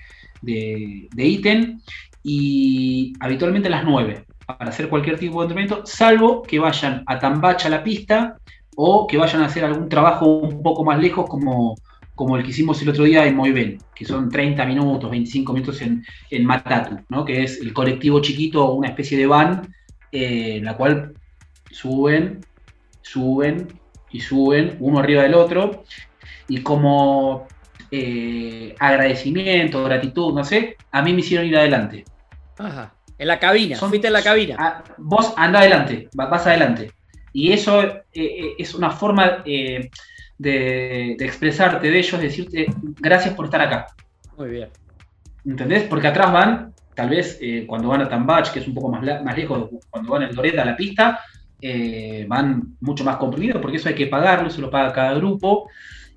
[0.44, 1.80] de, de ítem.
[2.22, 7.18] Y habitualmente a las 9 para hacer cualquier tipo de entrenamiento, salvo que vayan a
[7.18, 8.36] Tambacha a la pista
[8.76, 11.76] o que vayan a hacer algún trabajo un poco más lejos, como,
[12.14, 15.80] como el que hicimos el otro día en Moiben, que son 30 minutos, 25 minutos
[15.82, 17.24] en, en Matatu, ¿no?
[17.24, 19.74] que es el colectivo chiquito, una especie de van,
[20.12, 21.14] eh, en la cual
[21.70, 22.40] suben,
[23.02, 23.68] suben
[24.10, 25.84] y suben uno arriba del otro,
[26.48, 27.46] y como
[27.96, 32.04] eh, agradecimiento, gratitud, no sé, a mí me hicieron ir adelante.
[32.58, 32.92] Ajá.
[33.18, 34.56] En la cabina, Son- fuiste en la cabina.
[34.58, 36.90] Ah, vos anda adelante, va- vas adelante.
[37.32, 39.90] Y eso eh, eh, es una forma eh,
[40.38, 42.66] de, de expresarte de ellos, decirte
[43.00, 43.86] gracias por estar acá.
[44.36, 44.68] Muy bien.
[45.46, 45.84] ¿Entendés?
[45.84, 49.02] Porque atrás van, tal vez eh, cuando van a Tambach, que es un poco más,
[49.04, 51.20] la- más lejos, cuando van el Loreta a la pista,
[51.60, 55.68] eh, van mucho más comprimidos, porque eso hay que pagarlo, eso lo paga cada grupo.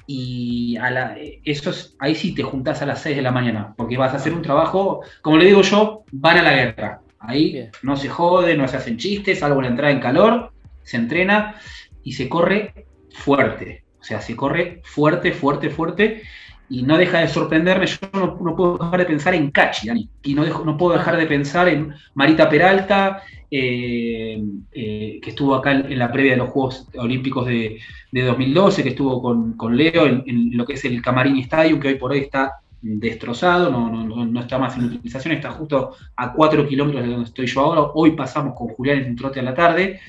[0.10, 3.32] Y a la, eh, eso es- ahí sí te juntás a las 6 de la
[3.32, 7.02] mañana, porque vas a hacer un trabajo, como le digo yo, van a la guerra.
[7.20, 7.72] Ahí Bien.
[7.84, 11.56] no se jode, no se hacen chistes, salvo la entrada en calor, se entrena
[12.04, 13.84] y se corre fuerte.
[14.00, 16.22] O sea, se corre fuerte, fuerte, fuerte.
[16.70, 20.10] y no deja de sorprenderme, yo no, no puedo dejar de pensar en Cachi, Dani,
[20.22, 25.56] y no, dejo- no puedo dejar de pensar en Marita Peralta, eh, eh, que estuvo
[25.56, 27.80] acá en, la previa de los Juegos Olímpicos de,
[28.12, 31.90] de 2012, que estuvo con, con Leo en, lo que es el Camarini Stadium, que
[31.90, 36.34] hoy por hoy está destrozado, no, no- no- está más en utilización, está justo a
[36.34, 37.82] 4 kilómetros de donde estoy yo ahora.
[37.94, 40.00] Hoy pasamos con Julián en un trote a la tarde.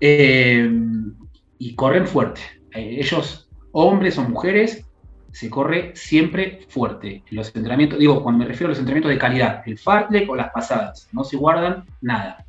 [0.00, 0.70] Eh,
[1.58, 2.40] y corren fuerte.
[2.74, 4.86] Eh, ellos, hombres o mujeres,
[5.32, 7.22] se corre siempre fuerte.
[7.30, 10.50] Los entrenamientos, digo, cuando me refiero a los entrenamientos de calidad, el fartlek o las
[10.50, 12.44] pasadas, no se guardan nada.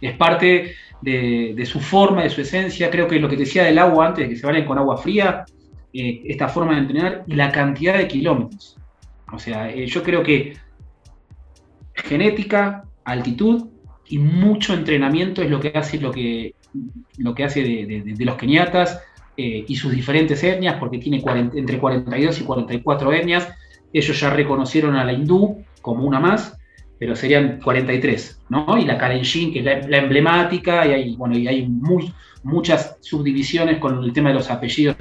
[0.00, 2.90] Es parte de, su forma, de su esencia.
[2.90, 5.44] Creo que lo que decía del agua antes, que se valen con agua fría,
[5.92, 8.76] eh, esta forma de entrenar y la cantidad de kilómetros.
[9.32, 10.56] O sea, eh, yo creo que
[11.94, 13.68] genética, altitud
[14.06, 16.54] y mucho entrenamiento es lo que hace lo que,
[17.18, 19.00] lo que hace de los keniatas
[19.36, 23.48] eh, y sus diferentes etnias, porque tiene 40 entre 42 y 44 etnias.
[23.92, 26.56] Ellos ya reconocieron a la hindú como una más,
[26.98, 28.78] pero serían 43, ¿no?
[28.78, 31.68] Y la Kalenjin, que es la, emblemática, y hay, bueno, y hay
[32.42, 34.96] muchas subdivisiones con el tema de los apellidos.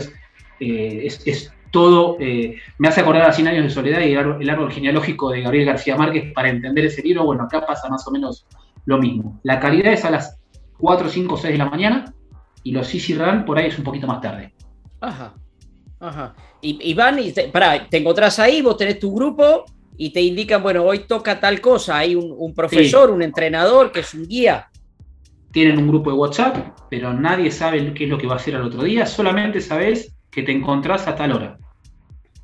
[0.60, 4.42] Eh, es, es todo, eh, me hace acordar a 100 años de soledad y el
[4.42, 7.26] el árbol genealógico de Gabriel García Márquez para entender ese libro.
[7.26, 8.46] Bueno, acá pasa más o menos
[8.86, 9.40] lo mismo.
[9.44, 10.40] La calidad es a las
[10.78, 12.14] 4, 5, 6 de la mañana
[12.64, 14.54] y los Easy Run por ahí es un poquito más tarde.
[15.02, 15.34] Ajá.
[16.00, 16.36] Ajá.
[16.62, 19.66] Y, y van y te, pará, te encontrás ahí, vos tenés tu grupo
[19.98, 21.98] y te indican, bueno, hoy toca tal cosa.
[21.98, 24.70] Hay un, un profesor, un entrenador que es un guía.
[25.52, 28.56] Tienen un grupo de WhatsApp, pero nadie sabe qué es lo que va a hacer
[28.56, 31.58] al otro día, solamente sabes que te encontrás a tal hora.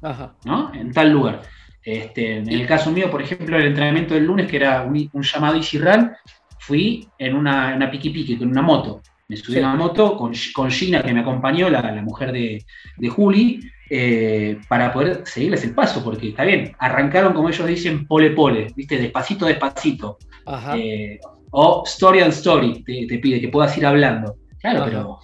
[0.02, 0.36] Ajá.
[0.46, 0.74] ¿no?
[0.74, 1.42] En tal lugar.
[1.84, 5.24] Este, en el caso mío, por ejemplo, el entrenamiento del lunes, que era un, un
[5.24, 6.12] llamado Easy Run,
[6.60, 9.02] fui en una, una piqui piqui, con una moto.
[9.30, 9.60] Me subí Sí.
[9.60, 12.66] a una moto con, con Gina, que me acompañó, la, la mujer de,
[12.98, 18.06] de Juli, eh, para poder seguirles el paso, porque está bien, arrancaron, como ellos dicen,
[18.08, 18.98] pole pole, ¿viste?
[18.98, 20.18] Despacito, despacito.
[20.46, 20.76] Ajá.
[20.78, 21.20] Eh,
[21.52, 24.36] o story and story, te, te pide que puedas ir hablando.
[24.60, 24.86] Claro, Ajá.
[24.90, 25.18] pero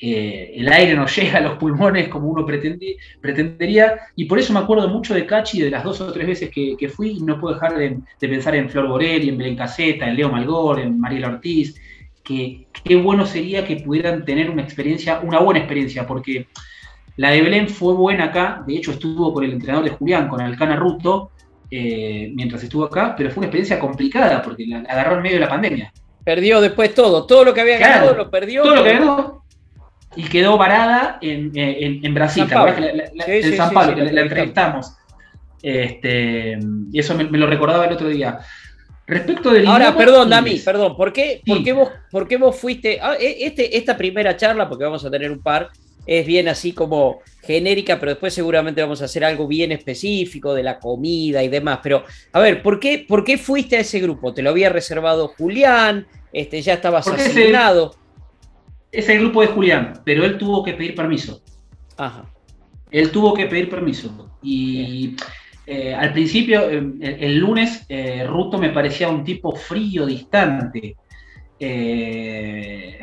[0.00, 4.52] eh, el aire no llega a los pulmones como uno pretendi- pretendería, y por eso
[4.52, 7.20] me acuerdo mucho de Cachi, de las dos o tres veces que, que fui, y
[7.22, 10.78] no puedo dejar de, de pensar en Flor Borelli, en Belén Caseta, en Leo Malgor,
[10.80, 11.80] en Mariela Ortiz,
[12.28, 16.46] que qué bueno sería que pudieran tener una experiencia, una buena experiencia, porque
[17.16, 20.40] la de Belén fue buena acá, de hecho estuvo con el entrenador de Julián, con
[20.42, 21.30] Alcana Ruto,
[21.70, 25.36] eh, mientras estuvo acá, pero fue una experiencia complicada, porque la, la agarró en medio
[25.36, 25.92] de la pandemia.
[26.22, 27.26] Perdió después todo.
[27.26, 27.94] Todo lo que había Claro.
[27.94, 28.62] ganado lo perdió.
[28.62, 29.44] Todo lo que ganó
[30.16, 32.90] y quedó varada en, eh, en, en Brasil, San ¿te acuerdas Pablo.
[32.90, 34.94] que la- la- Sí, en sí, San Pablo, sí, la entrevistamos.
[35.62, 36.58] Este,
[36.92, 38.38] y eso me, me lo recordaba el otro día.
[39.08, 40.30] Respecto del Ahora, idioma, perdón.
[40.30, 40.96] Dami, perdón.
[40.96, 42.98] ¿Por qué, por qué vos, por qué vos fuiste?
[43.02, 45.70] ah, e- Este, esta primera charla, porque vamos a tener un par,
[46.06, 50.62] es bien así como genérica, pero después seguramente vamos a hacer algo bien específico de
[50.62, 51.80] la comida y demás.
[51.82, 54.34] Pero, a ver, ¿por qué, por qué fuiste a ese grupo?
[54.34, 56.06] ¿Te lo había reservado Julián?
[56.32, 57.94] Este, ¿Ya estabas Porque ese- asignado?
[58.92, 61.42] Es el grupo de Julián, pero él tuvo que pedir permiso.
[61.96, 62.24] Ajá.
[62.90, 64.30] Él tuvo que pedir permiso.
[64.42, 65.14] Y
[65.70, 70.96] eh, al principio, eh, el, el lunes, eh, Ruto me parecía un tipo frío, distante.
[71.60, 72.98] Eh,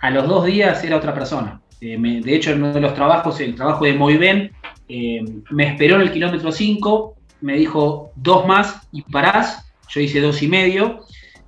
[0.00, 1.60] a los dos días era otra persona.
[1.80, 4.52] Me- de hecho, en uno de los trabajos, el trabajo de Moiven,
[4.88, 9.72] eh, me esperó en el kilómetro 5, me dijo dos más y parás.
[9.88, 11.00] Yo hice dos y medio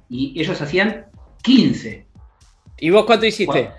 [0.09, 1.07] y ellos hacían
[1.43, 2.07] 15.
[2.79, 3.45] ¿Y vos cuánto hiciste?
[3.53, 3.71] Bueno,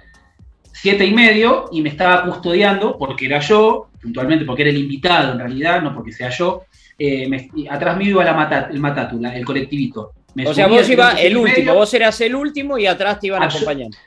[0.72, 5.34] siete y medio y me estaba custodiando porque era yo, puntualmente porque era el invitado
[5.34, 6.64] en realidad, no porque sea yo.
[6.98, 10.14] Eh, me- atrás mío iba la mata- el matatu, la- el colectivito.
[10.36, 11.74] Me o sea, vos ibas el último, medio.
[11.74, 13.98] vos eras el último y atrás te iban Ah, yo- acompañando.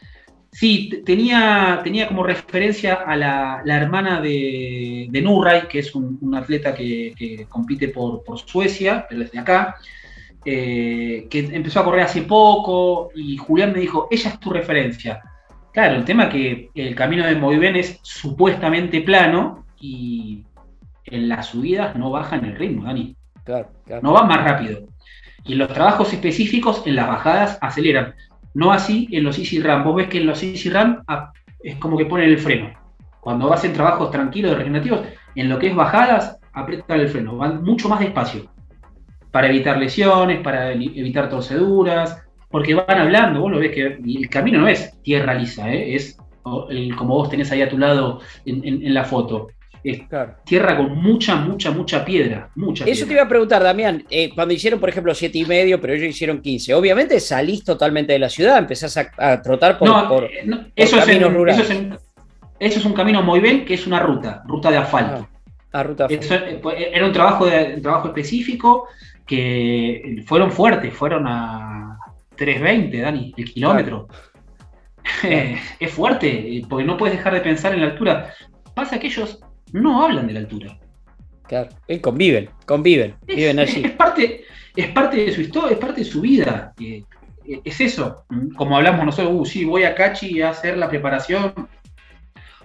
[0.50, 6.18] Sí, tenía, tenía como referencia a la, la hermana de, de Nurray, que es un,
[6.22, 9.76] un atleta que, que compite por, por Suecia, pero desde acá,
[10.44, 15.20] eh, que empezó a correr hace poco y Julián me dijo, ella es tu referencia.
[15.72, 20.44] Claro, el tema es que el camino de Moiven es supuestamente plano y
[21.04, 23.14] en las subidas no bajan el ritmo, Dani
[23.44, 24.02] Claro, claro.
[24.02, 24.80] no van más rápido.
[25.44, 28.14] Y en los trabajos específicos, en las bajadas, aceleran.
[28.54, 29.84] No así en los Easy Run.
[29.84, 32.70] Vos ves que en los Easy Run ah, es como que ponen el freno.
[33.20, 35.00] Cuando vas en trabajos tranquilos, regenerativos,
[35.34, 37.36] en lo que es bajadas, apretan el freno.
[37.36, 38.50] Van mucho más despacio.
[39.30, 42.22] Para evitar lesiones, para evitar torceduras.
[42.50, 45.94] Porque van hablando, vos lo ves que el camino no es tierra lisa, ¿eh?
[45.94, 46.18] es
[46.70, 49.48] el- como vos tenés ahí a tu lado en, en- en la foto.
[49.84, 50.34] Es claro.
[50.44, 52.50] tierra con mucha, mucha, mucha piedra.
[52.56, 55.80] Mucha Eso te iba a preguntar, Damián, eh, cuando hicieron, por ejemplo, siete y medio,
[55.80, 59.88] pero ellos hicieron 15, obviamente salís totalmente de la ciudad, empezás a, a trotar por...
[59.88, 61.60] no, por- eh, no, eso, es caminos en- rurales.
[61.62, 61.98] eso es en-
[62.60, 65.28] eso es un camino muy bien, que es una ruta, ruta de asfalto.
[65.72, 68.88] Ah, A ruta Eso, eh, pues, era un trabajo, de, un trabajo específico
[69.24, 71.96] que fueron fuertes, fueron a
[72.36, 74.08] 3.20, Dani, el kilómetro.
[75.80, 78.32] es fuerte, porque no puedes dejar de pensar en la altura.
[78.74, 79.40] Pasa que ellos
[79.72, 80.78] no hablan de la altura.
[81.46, 83.82] Claro, y conviven, conviven, Es, viven allí.
[83.84, 84.44] es parte,
[84.76, 86.74] es parte de su historia, es parte de su vida.
[86.80, 87.02] Eh,
[87.46, 88.24] eh, es eso.
[88.56, 91.54] Como hablamos nosotros, uh, sí, voy a Cachi a hacer la preparación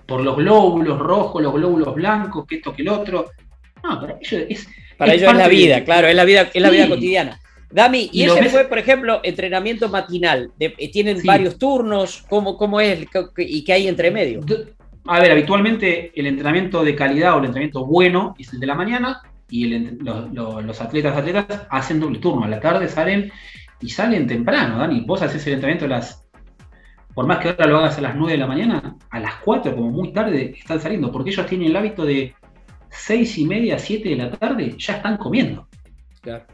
[0.06, 3.30] por los glóbulos rojos, los glóbulos blancos, que esto, que el otro.
[3.84, 4.68] No, para ellos es.
[4.98, 7.40] Para es ellos es la de- vida, claro, es la vida, es la vida cotidiana.
[7.72, 10.52] Dami, y, Y ese ves- fue, por ejemplo, entrenamiento matinal.
[10.60, 11.26] De- eh, ¿Tienen Sí.
[11.28, 12.24] varios turnos?
[12.30, 13.08] ¿Cómo, cómo es?
[13.38, 14.42] ¿Y qué hay entre medio?
[15.06, 18.76] A ver, habitualmente el entrenamiento de calidad o el entrenamiento bueno es el de la
[18.76, 22.46] mañana y el los, atletas atletas hacen doble turno.
[22.46, 23.32] A la tarde salen
[23.82, 25.02] y salen temprano, Dani.
[25.02, 26.28] Vos haces el entrenamiento a las.
[27.14, 29.76] Por más que ahora lo hagas a las 9 de la mañana, a las 4,
[29.76, 31.12] como muy tarde, están saliendo.
[31.12, 32.34] Porque ellos tienen el hábito de
[32.90, 35.68] 6 y media, 7 de la tarde, ya están comiendo.
[36.22, 36.46] Claro.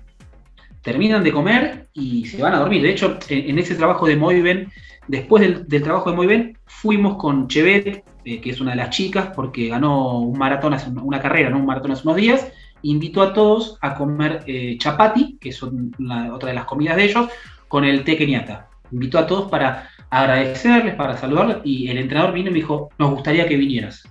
[0.82, 2.82] terminan de comer y se van a dormir.
[2.82, 4.72] De hecho, en, en ese trabajo de Moiven,
[5.08, 8.04] después del, del trabajo de Moiven, fuimos con Chevet,
[8.34, 11.50] eh, que es una de las chicas, porque ganó un maratón, hace una, una carrera,
[11.50, 12.48] no un maratón hace unos días,
[12.82, 17.04] invitó a todos a comer eh, chapati, que es una- otra de las comidas de
[17.06, 17.28] ellos,
[17.68, 18.68] con el té keniata.
[18.92, 23.12] Invitó a todos para agradecerles, para saludarles, y el entrenador vino y me dijo, nos
[23.12, 24.04] gustaría que vinieras.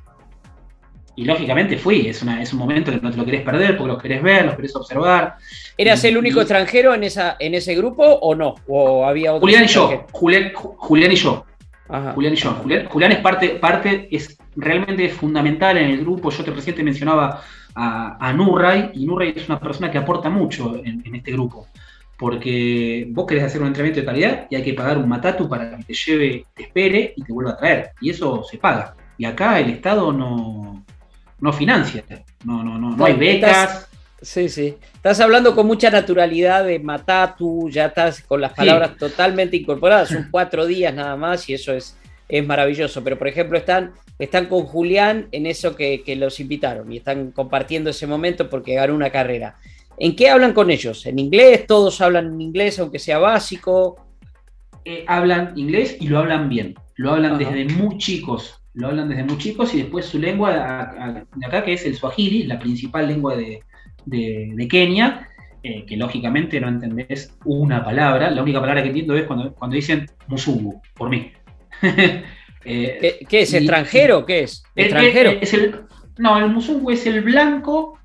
[1.17, 3.93] Y lógicamente fui, es, una, es un momento que no te lo querés perder, porque
[3.93, 5.35] los querés ver, los querés observar,
[5.77, 8.55] ¿Eras el único Y- extranjero en, esa, en ese grupo o no?
[8.69, 10.05] ¿O había otros Julián y yo?
[10.13, 11.45] Julián, Ju- Julián y yo,
[11.89, 12.13] Ajá.
[12.13, 12.51] Julián y yo.
[12.53, 16.31] Julián, Julián es parte, parte, es realmente fundamental en el grupo.
[16.31, 17.43] Yo te recién te mencionaba
[17.75, 21.67] a, a Nurray, y Nurray es una persona que aporta mucho en, en este grupo.
[22.19, 25.77] Porque vos querés hacer un entrenamiento de calidad y hay que pagar un matatu para
[25.77, 27.91] que te lleve, te espere y te vuelva a traer.
[28.01, 28.95] Y eso se paga.
[29.17, 30.85] Y acá el Estado no,
[31.41, 32.05] no financia.
[32.45, 33.88] No, no, no, no hay becas.
[34.21, 34.75] Sí, sí.
[34.95, 38.57] Estás hablando con mucha naturalidad de Matatu, ya estás con las Sí.
[38.57, 40.09] palabras totalmente incorporadas.
[40.09, 41.97] Son cuatro días nada más y eso es,
[42.29, 43.05] es maravilloso.
[43.05, 47.31] Pero, por ejemplo, están, están con Julián en eso que, que los invitaron y están
[47.31, 49.57] compartiendo ese momento porque ganó una carrera.
[49.99, 51.07] ¿En qué hablan con ellos?
[51.07, 51.67] ¿En inglés?
[51.67, 54.05] ¿Todos hablan en inglés, aunque sea básico?
[54.85, 56.75] eh, hablan inglés y lo hablan bien.
[56.97, 57.39] Lo hablan Ajá.
[57.51, 58.63] desde muy chicos.
[58.75, 61.85] Lo hablan desde muy chicos y después su lengua a- a- de acá, que es
[61.85, 63.61] el swahili, la principal lengua de,
[64.09, 65.29] de- de Kenia,
[65.63, 68.31] eh, que lógicamente no entendés una palabra.
[68.31, 71.33] La única palabra que entiendo es cuando, cuando dicen musungu, por mí.
[72.65, 73.55] Eh, ¿Qué, qué es?
[73.55, 74.27] ¿Extranjero?
[74.27, 74.63] ¿Qué es?
[74.75, 75.31] ¿Extranjero?
[75.31, 75.81] el- es el,
[76.19, 77.99] no, el musungu es el blanco,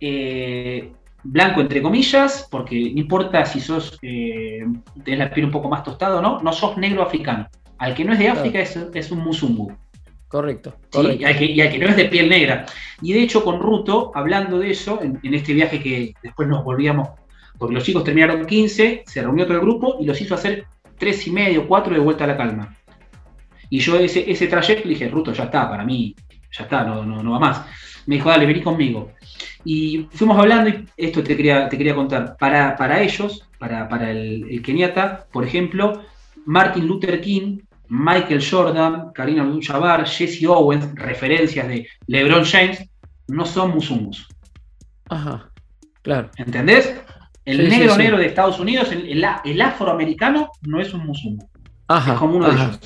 [0.00, 0.92] eh,
[1.24, 6.18] blanco entre comillas, porque no importa si sos, tenés la piel un poco más tostada
[6.18, 7.48] o no, no sos negro africano.
[7.78, 9.72] Al que no es de África es, es un musungu.
[10.30, 10.76] Correcto.
[10.92, 11.18] ¿sí?
[11.18, 12.64] Y, al que, y al que no es de piel negra.
[13.02, 16.62] Y de hecho, con Ruto, hablando de eso, en, en este viaje que después nos
[16.62, 17.08] volvíamos,
[17.58, 20.66] porque los chicos terminaron 15, se reunió todo el grupo y los hizo hacer
[20.98, 22.76] 3 y medio, 4 de vuelta a la calma.
[23.70, 26.14] Y yo ese, ese trayecto le dije, Ruto, ya está, para mí,
[26.52, 27.66] ya está, no, no, no va más.
[28.06, 29.10] Me dijo, dale, vení conmigo.
[29.64, 32.36] Y fuimos hablando y esto te quería, te quería contar.
[32.38, 36.02] Para, para ellos, para, para el, el keniata, por ejemplo,
[36.46, 37.58] Martin Luther King,
[37.90, 42.88] Michael Jordan, Karina Abdul-Jabbar, Jesse Owens, referencias de LeBron James,
[43.28, 44.26] no son musungus.
[45.08, 45.50] Ajá.
[46.02, 46.30] Claro.
[46.36, 46.94] ¿Entendés?
[47.44, 47.98] El Sí, negro sí.
[47.98, 51.48] negro de Estados Unidos, el, el, el afroamericano, no es un musungu.
[51.88, 52.12] Ajá.
[52.12, 52.78] es como uno de ellos.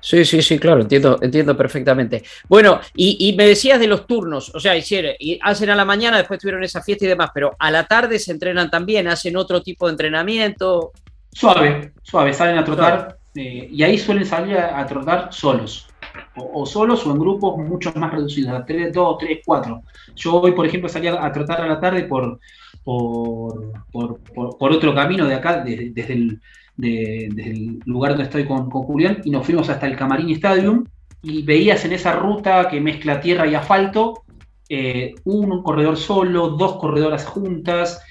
[0.00, 2.22] Sí, sí, sí, claro, entiendo, entiendo perfectamente.
[2.48, 5.84] Bueno, y, y me decías de los turnos, o sea, hicieron, y hacen a la
[5.84, 9.36] mañana, después tuvieron esa fiesta y demás, pero a la tarde se entrenan también, hacen
[9.36, 10.90] otro tipo de entrenamiento.
[11.32, 15.88] Suave, suave, salen a trotar eh, y ahí suelen salir a, a trotar solos.
[16.34, 19.82] O, solos o en grupos mucho más reducidos, 3, 2, 3, 4.
[20.16, 22.38] Yo hoy, por ejemplo, salí a, trotar a la tarde por,
[22.82, 24.20] por, por,
[24.58, 26.40] por- otro camino de acá, desde, el,
[26.76, 30.30] de- desde el lugar donde estoy con, con Julián, y nos fuimos hasta el Camarín
[30.36, 30.86] Stadium
[31.22, 34.24] y veías en esa ruta que mezcla tierra y asfalto
[34.68, 38.02] eh, un corredor solo, dos corredoras juntas,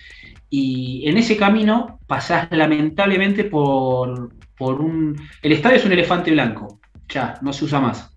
[0.50, 4.32] y en ese camino pasás lamentablemente por,
[4.62, 5.20] por un...
[5.42, 8.16] El estadio es un elefante blanco, ya, no se usa más.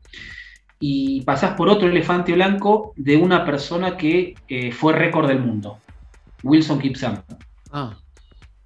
[0.79, 5.79] Y pasás por otro elefante blanco de una persona que eh, fue récord del mundo,
[6.43, 7.23] Wilson Kipsam.
[7.73, 7.97] Ah.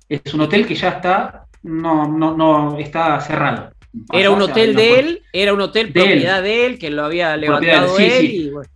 [0.08, 3.70] Es un hotel que ya está, no, no, no, está cerrado.
[4.12, 6.06] Era un hotel de él, era un hotel De él.
[6.08, 8.10] propiedad de él, que lo había levantado sí, él.
[8.26, 8.36] sí.
[8.46, 8.68] Y, bueno,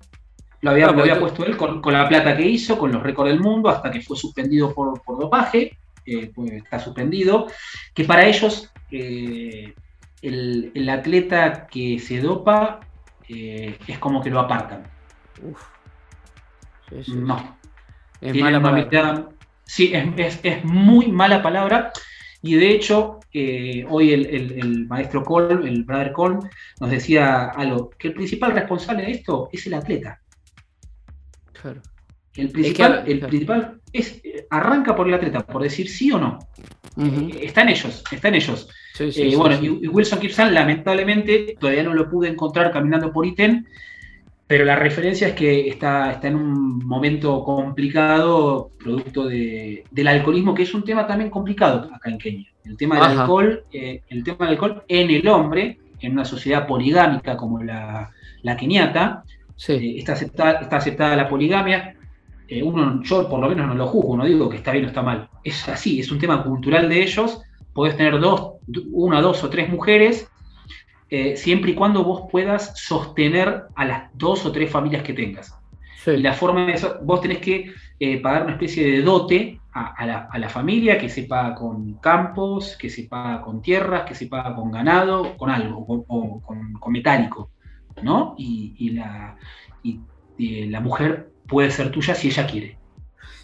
[0.60, 2.78] Lo había, No, lo porque había tú- puesto él con, con la plata que hizo,
[2.78, 5.76] con los récords del mundo, hasta que fue suspendido por, por dopaje.
[6.06, 7.46] Eh, pues está suspendido.
[7.94, 9.74] Que para ellos, eh,
[10.22, 12.80] el, el atleta que se dopa
[13.28, 14.84] eh, es como que lo apartan.
[15.42, 15.62] uf,
[16.88, 17.12] Sí, sí.
[17.16, 17.58] No.
[18.20, 19.28] Es Tienen mala mirada-
[19.64, 21.92] Sí, es, es- es muy mala palabra.
[22.42, 23.20] Y de hecho,
[23.88, 26.38] hoy el, el- el maestro Cole, el brother Cole,
[26.80, 30.20] nos decía algo, que el principal responsable de esto es el atleta.
[31.52, 31.80] Claro.
[32.34, 36.18] El principal, que- el principal es, eh, arranca por el atleta, por decir sí o
[36.18, 36.38] no.
[36.96, 37.30] Ujú.
[37.34, 38.68] Eh, está en ellos, está en ellos.
[38.94, 39.56] Sí, sí, Eh, sí, bueno.
[39.62, 43.64] Y, y Wilson Gibson, lamentablemente, todavía no lo pude encontrar caminando por ítem,
[44.46, 50.54] pero la referencia es que está, está en un momento complicado, producto de- del alcoholismo,
[50.54, 52.48] que es un tema también complicado acá en Kenia.
[52.64, 53.20] El tema del Ajá.
[53.22, 58.10] alcohol, eh, el tema del alcohol en el hombre, en una sociedad poligámica como la,
[58.42, 59.24] la keniata,
[59.68, 61.94] eh, está, aceptada, está aceptada la poligamia.
[62.48, 64.88] Eh, uno, yo por lo menos no lo juzgo, no digo que está bien o
[64.88, 65.28] está mal.
[65.42, 67.40] Es así, es un tema cultural de ellos.
[67.72, 68.54] Podés tener dos,
[68.92, 70.28] una, dos o tres mujeres,
[71.08, 75.58] eh, siempre y cuando vos puedas sostener a las dos o tres familias que tengas.
[76.04, 76.10] sí.
[76.12, 79.94] Y la forma de eso, vos tenés que eh, pagar una especie de dote a,
[79.94, 84.02] a la, a la familia que se paga con campos, que se paga con tierras,
[84.02, 87.50] que se paga con ganado, con algo, o, o con, con metálico,
[88.02, 88.34] ¿no?
[88.36, 89.36] Y, y la,
[89.82, 90.00] y,
[90.38, 92.78] eh, la mujer puede ser tuya si ella quiere.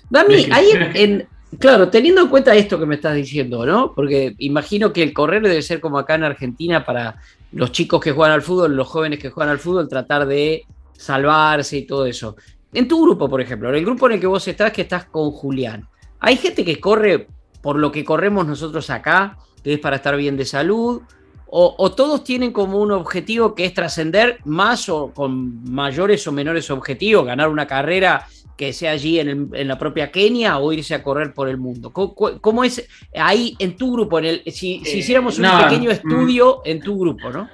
[0.09, 1.29] Dami, ahí en,
[1.59, 3.93] claro, teniendo en cuenta esto que me estás diciendo, ¿no?
[3.95, 7.17] Porque imagino que el correr debe ser como acá en Argentina para
[7.53, 10.65] los chicos que juegan al fútbol, los jóvenes que juegan al fútbol, tratar de
[10.97, 12.37] salvarse y todo eso.
[12.73, 15.05] En tu grupo, por ejemplo, en el grupo en el que vos estás, que estás
[15.05, 15.87] con Julián,
[16.19, 17.29] ¿hay gente que corre
[17.63, 21.03] por lo que corremos nosotros acá, que es para estar bien de salud?
[21.51, 26.33] O, o todos tienen como un objetivo que es trascender más o con mayores o
[26.33, 28.27] menores objetivos, ganar una carrera
[28.57, 31.57] que sea allí en, el- en la propia Kenia o irse a correr por el
[31.57, 31.91] mundo?
[31.93, 34.19] ¿Cómo, es ahí en tu grupo?
[34.19, 35.93] En el, si, si Eh, hiciéramos un no, pequeño mm.
[35.93, 37.49] estudio en tu grupo, ¿no?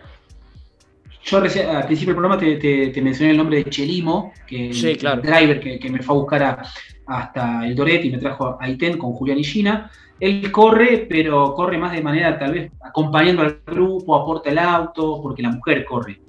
[1.27, 4.73] Yo recién, al principio del programa te, te- te mencioné el nombre de Chelimo, que
[4.75, 5.23] Sí, el claro.
[5.23, 6.63] driver que, que me fue a buscar a-
[7.07, 9.91] hasta el Doret y me trajo a Iten con Julián y Gina.
[10.21, 15.21] Él corre, pero corre más de manera tal vez acompañando al grupo, aporta el auto,
[15.23, 16.21] porque la mujer corre.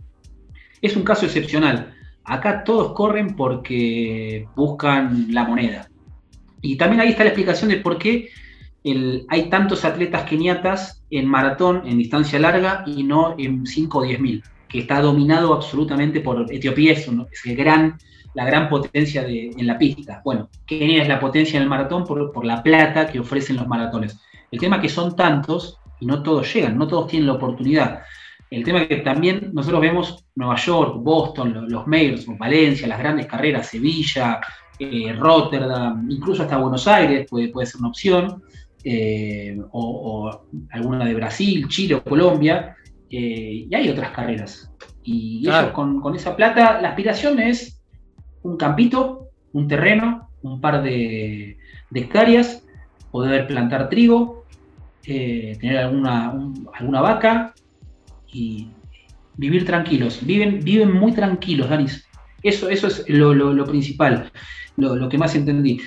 [0.81, 1.93] Es un caso excepcional.
[2.23, 5.87] Acá todos corren porque buscan la moneda.
[6.61, 8.29] Y también ahí está la explicación de por qué
[9.29, 14.19] hay tantos atletas keniatas en maratón, en distancia larga, y no en 5 o 10
[14.19, 17.07] mil, que está dominado absolutamente por Etiopía, es
[17.45, 17.97] el gran,
[18.35, 20.21] la gran potencia de- en la pista.
[20.23, 23.67] Bueno, Kenia es la potencia en el maratón por, por la plata que ofrecen los
[23.67, 24.19] maratones.
[24.51, 28.01] El tema es que son tantos y no todos llegan, no todos tienen la oportunidad.
[28.51, 32.99] El tema es que también nosotros vemos Nueva York, Boston, lo- los Mayors, Valencia, las
[32.99, 34.39] grandes carreras, Sevilla,
[34.77, 38.43] eh, Rotterdam, incluso hasta Buenos Aires puede, puede ser una opción,
[38.83, 39.81] eh, o,
[40.29, 42.75] o alguna de Brasil, Chile o Colombia,
[43.09, 44.69] eh, y hay otras carreras.
[45.03, 45.67] Y Claro.
[45.67, 47.74] ellos con, con esa plata, la aspiración es
[48.45, 51.57] un campito, un terreno, un par de,
[51.89, 52.63] de hectáreas,
[53.11, 54.45] poder plantar trigo,
[55.07, 57.53] eh, tener alguna, un- alguna vaca
[58.27, 58.69] y
[59.37, 60.25] vivir tranquilos.
[60.25, 62.07] Viven, viven muy tranquilos, Danis.
[62.43, 64.31] Eso, eso es lo, lo- lo principal,
[64.77, 65.79] lo, lo que más entendí.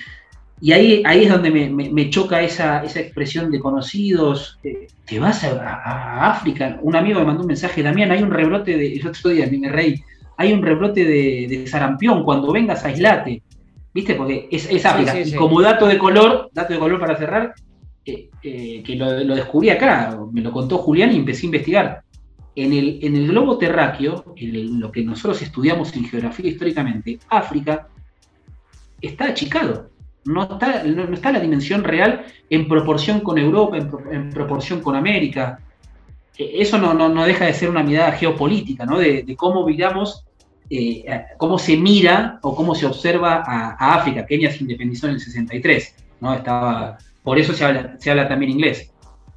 [0.61, 4.59] Y ahí, ahí es donde me, me- me choca esa, esa expresión de conocidos.
[5.07, 6.79] te vas a, África.
[6.83, 8.95] Un amigo me mandó un mensaje, Damián, hay un rebrote de.
[8.97, 9.95] El otro día me reí.
[10.39, 12.25] Hay un rebrote de, de sarampión.
[12.25, 13.43] Cuando vengas, aislate.
[13.93, 14.15] ¿Viste?
[14.15, 15.37] Porque es, es sí, sí.
[15.37, 17.55] como dato de color, dato de color para cerrar,
[18.07, 22.03] eh, eh, que lo, lo descubrí acá, me lo contó Julián y empecé a investigar.
[22.55, 27.19] En el, en el globo terráqueo, en el- lo que nosotros estudiamos en geografía históricamente,
[27.29, 27.89] África
[29.01, 29.91] está achicado.
[30.25, 34.31] No está, no, no está la dimensión real en proporción con Europa, en, pro- en
[34.31, 35.61] proporción con América.
[36.37, 38.99] Eh, Eso no, no- no deja de ser una mirada geopolítica, ¿no?
[38.99, 40.25] De, de cómo miramos,
[40.71, 41.05] eh,
[41.39, 44.27] cómo se mira o cómo se observa a, a África.
[44.27, 46.35] Kenia se independizó en el 63, ¿no?
[46.35, 48.95] Estaba, por eso se habla, se habla también inglés.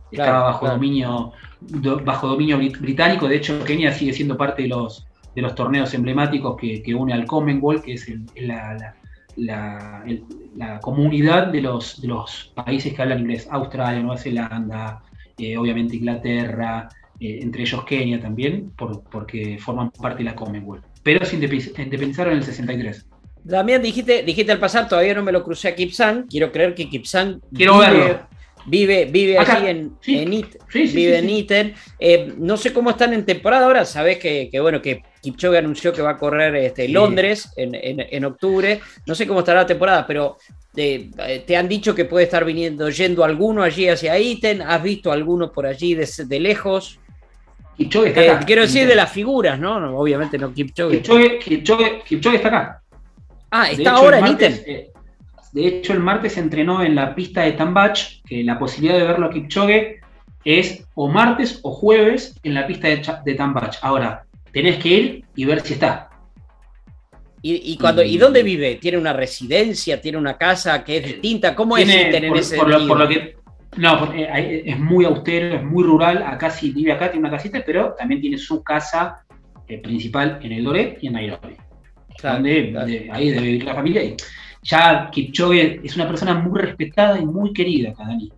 [0.10, 0.76] Estaba Claro, bajo claro.
[0.76, 3.28] dominio do- bajo dominio brit- británico.
[3.28, 7.14] De hecho, Kenia sigue siendo parte de los, de los torneos emblemáticos que, que une
[7.14, 8.96] al Commonwealth, que es el- la, la-
[9.36, 13.48] la- el- la comunidad de los, de los países que hablan inglés.
[13.50, 15.04] Australia, Nueva Zelanda,
[15.38, 20.86] eh, obviamente Inglaterra, eh, entre ellos Kenia también, por- porque forman parte de la Commonwealth.
[21.04, 23.06] Pero se independiz- independizaron en el 63.
[23.50, 26.28] También dijiste, dijiste al pasar, todavía no me lo crucé a Kipsan.
[26.30, 28.28] Quiero creer que Kipsan Quiero vive, verlo.
[28.68, 29.58] vive, vive Acá.
[29.58, 30.20] allí en, Sí.
[30.20, 31.38] en It- Sí, sí, vive en sí.
[31.38, 31.74] Iten.
[32.00, 33.84] Eh, no sé cómo están en temporada ahora.
[33.86, 36.88] Sabés que, que, bueno, que Kipchoge anunció que va a correr este.
[36.88, 38.80] Londres en, en- en octubre.
[39.08, 40.38] No sé cómo estará la temporada, pero
[40.76, 41.10] eh,
[41.46, 44.62] te han dicho que puede estar viniendo, yendo alguno allí hacia Iten.
[44.62, 47.00] ¿Has visto alguno por allí de, de lejos?
[47.84, 49.80] Kipchoge está Eh, quiero decir de las figuras, ¿no?
[49.80, 50.98] No, Obviamente no Kipchoge.
[51.02, 52.82] Kipchoge, Kipchoge- Kipchoge está acá.
[53.52, 54.54] Ah, está hecho, ahora en ítem.
[54.66, 54.88] eh,
[55.52, 59.28] de hecho, el martes entrenó en la pista de Tambach, que la posibilidad de verlo
[59.28, 60.00] a Kipchoge
[60.46, 63.76] es o martes o jueves en la pista de, de Tambach.
[63.82, 64.24] Ahora,
[64.54, 66.10] tenés que ir y ver si está.
[67.44, 68.76] ¿Y, y cuando, ¿Y y- dónde vive?
[68.76, 70.00] ¿Tiene una residencia?
[70.00, 71.56] ¿Tiene una casa que es distinta?
[71.56, 73.36] ¿Cómo es Tiene- en por, ese por lo, por lo que.
[73.78, 76.24] No, por- eh, es muy austero, es muy rural.
[76.24, 79.24] Acá sí vive acá, tiene una casita, pero también tiene su casa
[79.68, 81.56] eh, principal en el Doret y en Nairobi.
[82.18, 82.86] Claro, donde claro.
[82.88, 84.04] de- ahí debe vivir la familia.
[84.04, 84.16] Y
[84.64, 88.32] ya Kipchoge es una persona muy respetada y muy querida acá, Dani.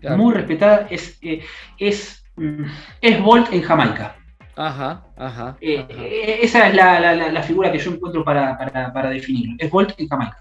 [0.00, 0.16] Claro.
[0.18, 0.86] Muy respetada.
[0.88, 1.40] Es, eh,
[1.78, 2.62] es, mm,
[3.00, 4.14] es Bolt en Jamaica.
[4.54, 5.56] Ajá, ajá.
[5.60, 6.02] Eh, ajá.
[6.42, 9.56] esa es la, la- figura que yo encuentro para, para, para definirlo.
[9.58, 10.38] Es Bolt en Jamaica.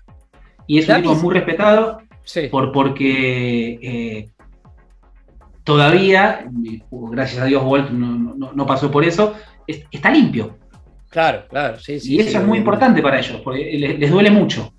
[0.68, 2.48] Y es un tipo muy respetado Sí.
[2.50, 4.30] por, porque eh,
[5.66, 6.80] todavía, eh,
[7.12, 9.36] gracias a Dios, Bolt no, no- no pasó por eso,
[9.68, 10.58] es- está limpio.
[11.10, 12.16] Claro, claro, sí, sí.
[12.16, 14.74] y eso sí, es muy importante para ellos, porque les, les duele mucho.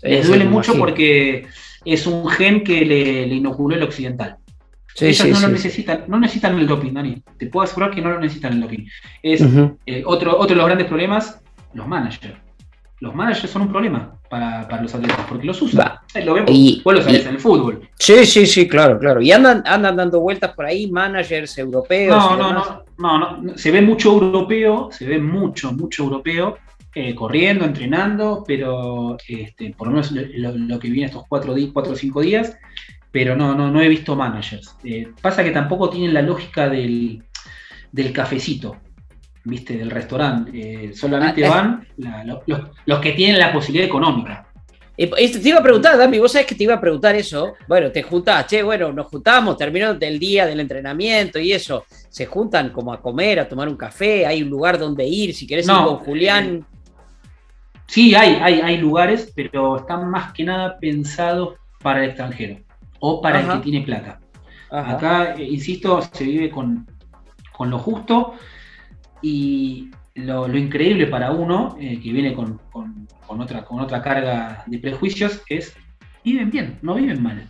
[0.00, 0.78] Sí, les duele mucho imagino.
[0.84, 1.46] porque
[1.84, 4.36] es un gen que le, le inoculó el occidental.
[4.94, 7.22] Sí, ellos sí, no sí, lo necesitan, no necesitan el doping, Dani.
[7.38, 8.86] Te puedo asegurar que no lo necesitan el doping.
[9.22, 9.42] Es
[9.86, 11.40] eh, otro, otro de los grandes problemas,
[11.74, 12.34] los managers.
[13.00, 15.80] Los managers son un problema para, para los atletas, porque los usan.
[15.86, 16.02] Va.
[16.14, 17.88] Eh, Lo vemos, Y- vos lo sabés y- en el fútbol.
[17.98, 19.20] Sí, sí, sí, claro, claro.
[19.20, 22.16] Y andan, andan dando vueltas por ahí, managers europeos.
[22.16, 22.68] No, y no, demás.
[22.98, 23.58] no, no, no.
[23.58, 26.56] Se ve mucho europeo, se ve mucho, mucho europeo
[26.94, 31.92] eh, corriendo, entrenando, pero este, por lo menos lo, lo que viene estos cuatro, cuatro
[31.92, 32.56] o cinco días,
[33.12, 34.74] pero no, no, no he visto managers.
[34.82, 37.22] Eh, pasa que tampoco tienen la lógica del,
[37.92, 38.76] del cafecito,
[39.46, 40.50] viste, del restaurante.
[40.54, 41.50] Eh, solamente Ah, eh.
[41.50, 44.42] van la- lo- los, los que tienen la posibilidad económica.
[44.98, 47.52] Eh, te iba a preguntar, Dami, vos sabés que te iba a preguntar eso.
[47.68, 51.84] Bueno, te juntás, che, bueno, nos juntamos, terminó el día del entrenamiento y eso.
[52.08, 55.46] Se juntan como a comer, a tomar un café, hay un lugar donde ir, si
[55.46, 56.66] querés ir No, con Julián.
[57.86, 62.58] Sí, hay, hay, hay lugares, pero están más que nada pensados para el extranjero
[62.98, 63.52] o para Ajá.
[63.52, 64.18] el que tiene plata.
[64.70, 64.92] Ajá.
[64.92, 66.86] Acá, eh, insisto, se vive con,
[67.52, 68.34] con lo justo
[69.26, 74.00] y lo, lo increíble para uno, eh, que viene con, con- con otra, con otra
[74.00, 75.74] carga de prejuicios, es
[76.24, 77.48] viven bien, no viven mal.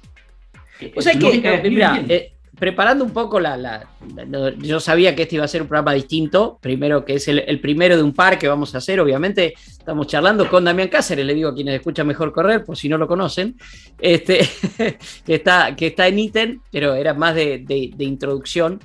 [0.80, 1.60] Eh, O sea que, eh,
[2.08, 3.86] eh, preparando un poco la, la-
[4.26, 6.58] la- Yo sabía que este iba a ser un programa distinto.
[6.62, 8.98] Primero, que es el, el primero de un par que vamos a hacer.
[9.00, 12.88] Obviamente, estamos charlando con Damián Cáceres, le digo a quienes escuchan mejor correr, por si
[12.88, 13.56] no lo conocen.
[13.98, 14.40] Este,
[15.26, 18.80] que, está, que está en ítem, pero era más de, de- de introducción.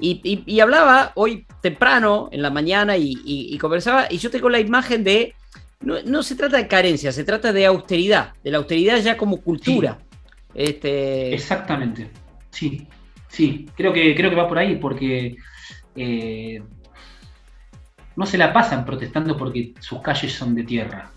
[0.00, 4.60] Y, y- y hablaba hoy temprano, en la mañana, y, conversaba, y yo tengo la
[4.60, 5.34] imagen de.
[5.80, 9.40] No, no se trata de carencia, se trata de austeridad, de la austeridad ya como
[9.40, 9.98] cultura.
[10.54, 12.10] Este, Exactamente.
[12.50, 12.86] Sí,
[13.28, 13.68] sí.
[13.76, 15.34] Creo que, creo que va por ahí, porque
[15.96, 16.62] eh,
[18.16, 21.10] no se la pasan protestando porque sus calles son de tierra.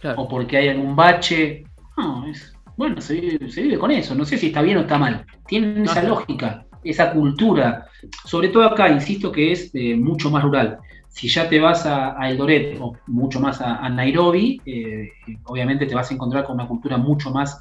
[0.00, 0.22] claro.
[0.22, 1.64] o porque hay algún bache.
[1.96, 4.14] No, es, bueno, se vive, se vive con eso.
[4.14, 5.24] No sé si está bien o está mal.
[5.46, 6.08] Tienen esa Ajá.
[6.08, 7.86] lógica, esa cultura.
[8.24, 10.78] Sobre todo acá, insisto que es eh, mucho más rural.
[11.08, 15.08] Si ya te vas a, a Eldoret o mucho más a, a Nairobi, eh,
[15.44, 17.58] obviamente te vas a encontrar con una cultura mucho más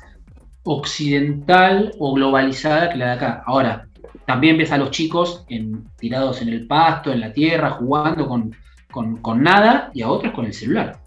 [0.63, 3.43] occidental o globalizada que la de acá.
[3.45, 3.87] Ahora,
[4.25, 8.55] también ves a los chicos en- tirados en el pasto, en la tierra, jugando con,
[8.91, 10.97] con- con nada y a otros con el celular.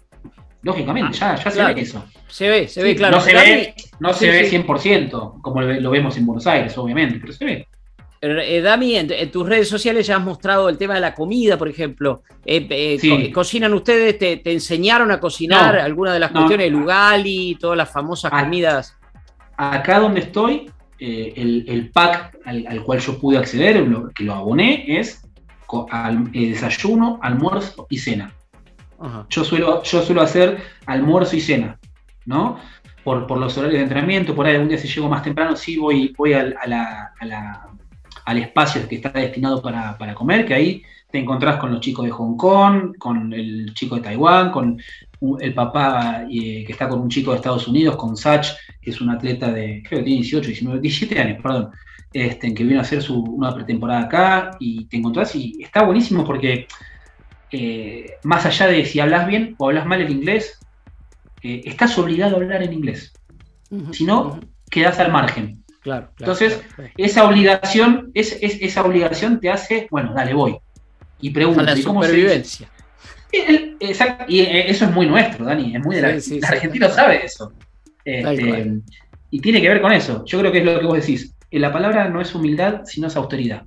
[0.61, 2.03] Lógicamente, ya, ya se ve eso.
[2.27, 3.17] Se ve, se Sí, ve, claro.
[3.17, 4.57] No se ve, no sí, se ve sí.
[4.57, 7.67] 100%, como lo, ve- lo vemos en Buenos Aires, obviamente, pero se ve.
[8.21, 11.57] Eh, Dami, en, en tus redes sociales ya has mostrado el tema de la comida,
[11.57, 12.23] por ejemplo.
[12.45, 13.09] Eh, eh, Sí.
[13.09, 14.17] co- ¿Cocinan ustedes?
[14.17, 16.41] Te, te enseñaron a cocinar No, alguna de las no.
[16.41, 16.67] cuestiones?
[16.67, 18.43] El ugali, todas las famosas Ah.
[18.43, 18.97] comidas.
[19.57, 24.33] Acá donde estoy, el, el pack al, al cual yo pude acceder, lo- que lo
[24.33, 25.21] aboné, es
[25.91, 28.33] al- desayuno, almuerzo y cena.
[28.99, 29.25] Ajá.
[29.29, 31.79] Yo suelo, yo suelo hacer almuerzo y cena,
[32.25, 32.59] ¿no?
[33.03, 35.77] Por, por los horarios de entrenamiento, por ahí algún día si llego más temprano, sí
[35.77, 37.68] voy, voy al, a la- a la-
[38.25, 42.05] al espacio que está destinado para, para comer, que ahí te encontrás con los chicos
[42.05, 44.79] de Hong Kong, con el chico de Taiwán, con
[45.39, 48.47] el papá eh, que está con un chico de Estados Unidos, con Sach,
[48.81, 51.71] que es un atleta de, creo que tiene 18, 19, 17 años, perdón,
[52.13, 56.23] este, que vino a hacer su, una pretemporada acá, y te encontrás y está buenísimo
[56.23, 56.67] porque
[57.51, 60.59] eh, más allá de si hablas bien o hablas mal el inglés,
[61.41, 63.13] eh, estás obligado a hablar en inglés.
[63.91, 64.39] Si no,
[64.69, 65.58] quedás al margen.
[65.81, 66.91] Claro, claro, Entonces, claro.
[66.97, 70.57] Esa obligación, es, es- esa obligación te hace, bueno, dale, voy.
[71.21, 72.69] Y pregunto, A la supervivencia.
[73.31, 76.41] Exacto, y eh, eso es muy nuestro, Dani, es muy de la, Sí, sí, el
[76.43, 76.47] sí.
[76.53, 77.53] argentino sabe eso.
[78.03, 78.81] Este,
[79.29, 80.23] y tiene que ver con eso.
[80.25, 81.35] Yo creo que es lo que vos decís.
[81.51, 83.63] La palabra no es humildad, sino es austeridad.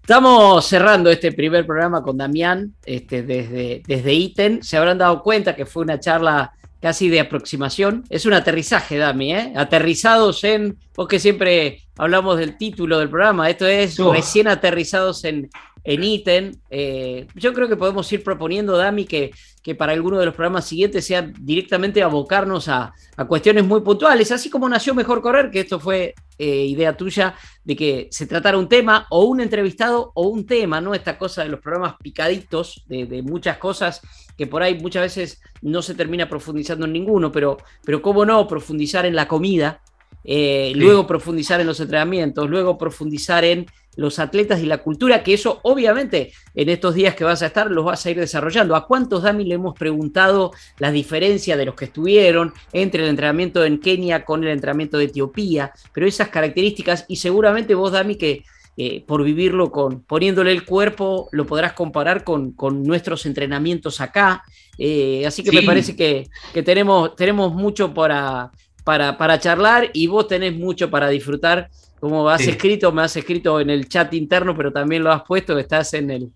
[0.00, 4.62] Estamos cerrando este primer programa con Damián este, desde, desde ITEN.
[4.62, 6.52] Se habrán dado cuenta que fue una charla
[6.82, 8.04] casi de aproximación.
[8.10, 9.52] Es un aterrizaje, Dami, ¿eh?
[9.56, 15.48] Aterrizados en, porque siempre hablamos del título del programa, esto es recién aterrizados en,
[15.84, 16.52] en ítem.
[16.70, 19.30] Eh, yo creo que podemos ir proponiendo, Dami, que,
[19.62, 22.92] que para alguno de los programas siguientes sea directamente abocarnos a,
[23.28, 27.76] cuestiones muy puntuales, así como nació Mejor Correr, que esto fue eh, idea tuya, de
[27.76, 30.92] que se tratara un tema o un entrevistado o un tema, ¿no?
[30.94, 34.00] Esta cosa de los programas picaditos, de, muchas cosas
[34.36, 38.46] que por ahí muchas veces no se termina profundizando en ninguno, pero, pero cómo no
[38.48, 39.80] profundizar en la comida,
[40.24, 43.66] eh, luego profundizar en los entrenamientos, luego profundizar en
[43.96, 47.70] los atletas y la cultura, que eso obviamente en estos días que vas a estar
[47.70, 48.74] los vas a ir desarrollando.
[48.74, 53.64] ¿A cuántos, Dami, le hemos preguntado la diferencia de los que estuvieron entre el entrenamiento
[53.64, 55.72] en Kenia con el entrenamiento de Etiopía?
[55.92, 58.44] Pero esas características, y seguramente vos, Dami, que
[58.76, 64.42] eh, por vivirlo con poniéndole el cuerpo, lo podrás comparar con, nuestros entrenamientos acá.
[64.78, 66.28] Eh, así que me parece que,
[66.64, 68.50] tenemos, tenemos mucho para,
[68.84, 71.68] para, para charlar y vos tenés mucho para disfrutar
[72.02, 75.56] como has escrito, me has escrito en el chat interno, pero también lo has puesto,
[75.56, 76.32] estás en el.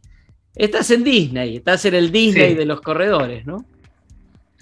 [0.54, 3.64] Estás en Disney, estás en el Disney de los corredores, ¿no?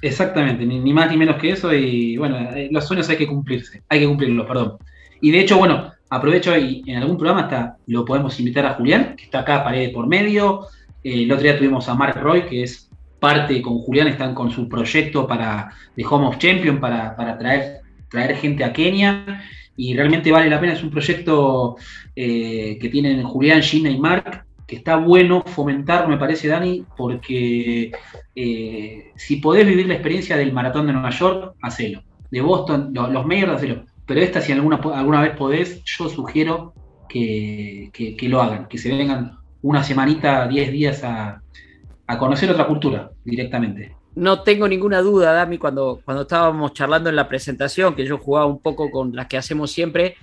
[0.01, 1.75] Exactamente, ni, más ni menos que eso.
[1.75, 4.79] Y bueno, eh, los sueños hay que cumplirse, hay que cumplirlos, perdón.
[5.20, 9.15] Y de hecho, bueno, aprovecho y en algún programa hasta lo podemos invitar a Julián,
[9.17, 10.67] que está acá pared por medio.
[11.03, 14.51] Eh, el otro día tuvimos a Mark Roy, que es parte con Julián, están con
[14.51, 17.81] su proyecto para de Home of Champion para, para traer,
[18.11, 19.43] traer gente a Kenia
[19.77, 20.75] y realmente vale la pena.
[20.75, 21.77] Es un proyecto
[22.15, 27.93] eh, que tienen Julián, Gina y Mark, que está bueno fomentar, me parece, Dani, porque
[28.35, 32.03] eh, si podés vivir la experiencia del maratón de Nueva York, hacelo.
[32.31, 33.85] De Boston, los, medios, hacelo.
[34.07, 36.75] Pero esta, si alguna, alguna vez podés, yo sugiero
[37.09, 41.41] que, lo hagan, que se vengan una semanita, 10 días a,
[42.07, 43.97] a conocer otra cultura directamente.
[44.15, 48.47] No tengo ninguna duda, Dami, cuando, cuando estábamos charlando en la presentación, que yo jugaba
[48.47, 50.17] un poco con las que hacemos siempre,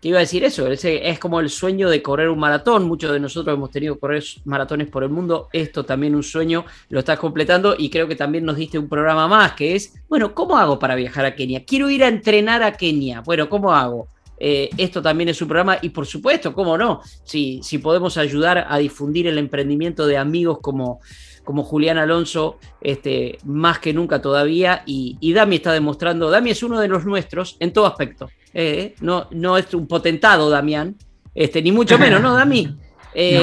[0.00, 3.18] que iba a decir eso, es como el sueño de correr un maratón, muchos de
[3.18, 7.18] nosotros hemos tenido que correr maratones por el mundo, esto también un sueño, lo estás
[7.18, 10.78] completando y creo que también nos diste un programa más, que es, bueno, ¿cómo hago
[10.78, 11.64] para viajar a Kenia?
[11.64, 14.08] Quiero ir a entrenar a Kenia, bueno, ¿cómo hago?
[14.40, 17.00] Eh, esto también es un programa y por supuesto, ¿cómo no?
[17.24, 21.00] Si, si podemos ayudar a difundir el emprendimiento de amigos como
[21.48, 26.78] como Julián Alonso, este, más que nunca todavía, y, Dami está demostrando, Dami es uno
[26.78, 30.96] de los nuestros en todo aspecto, eh, no, no es un potentado Damián,
[31.34, 32.76] este, ni mucho menos, ¿no, Dami?
[33.20, 33.40] Eh,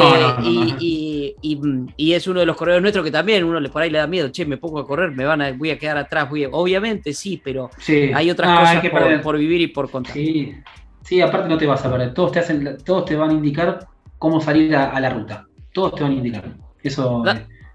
[1.41, 4.08] y, es uno de los corredores nuestros que también uno le por ahí le da
[4.08, 7.14] miedo, che, me pongo a correr, me van a, voy a quedar atrás, voy obviamente
[7.14, 7.70] sí, pero
[8.14, 10.14] hay otras cosas por, vivir y por contar.
[10.14, 11.22] Sí.
[11.22, 13.88] aparte no te vas a perder, todos te hacen, todos te van a indicar
[14.18, 16.53] cómo salir a, la ruta, todos te van a indicar.
[16.82, 17.24] Eso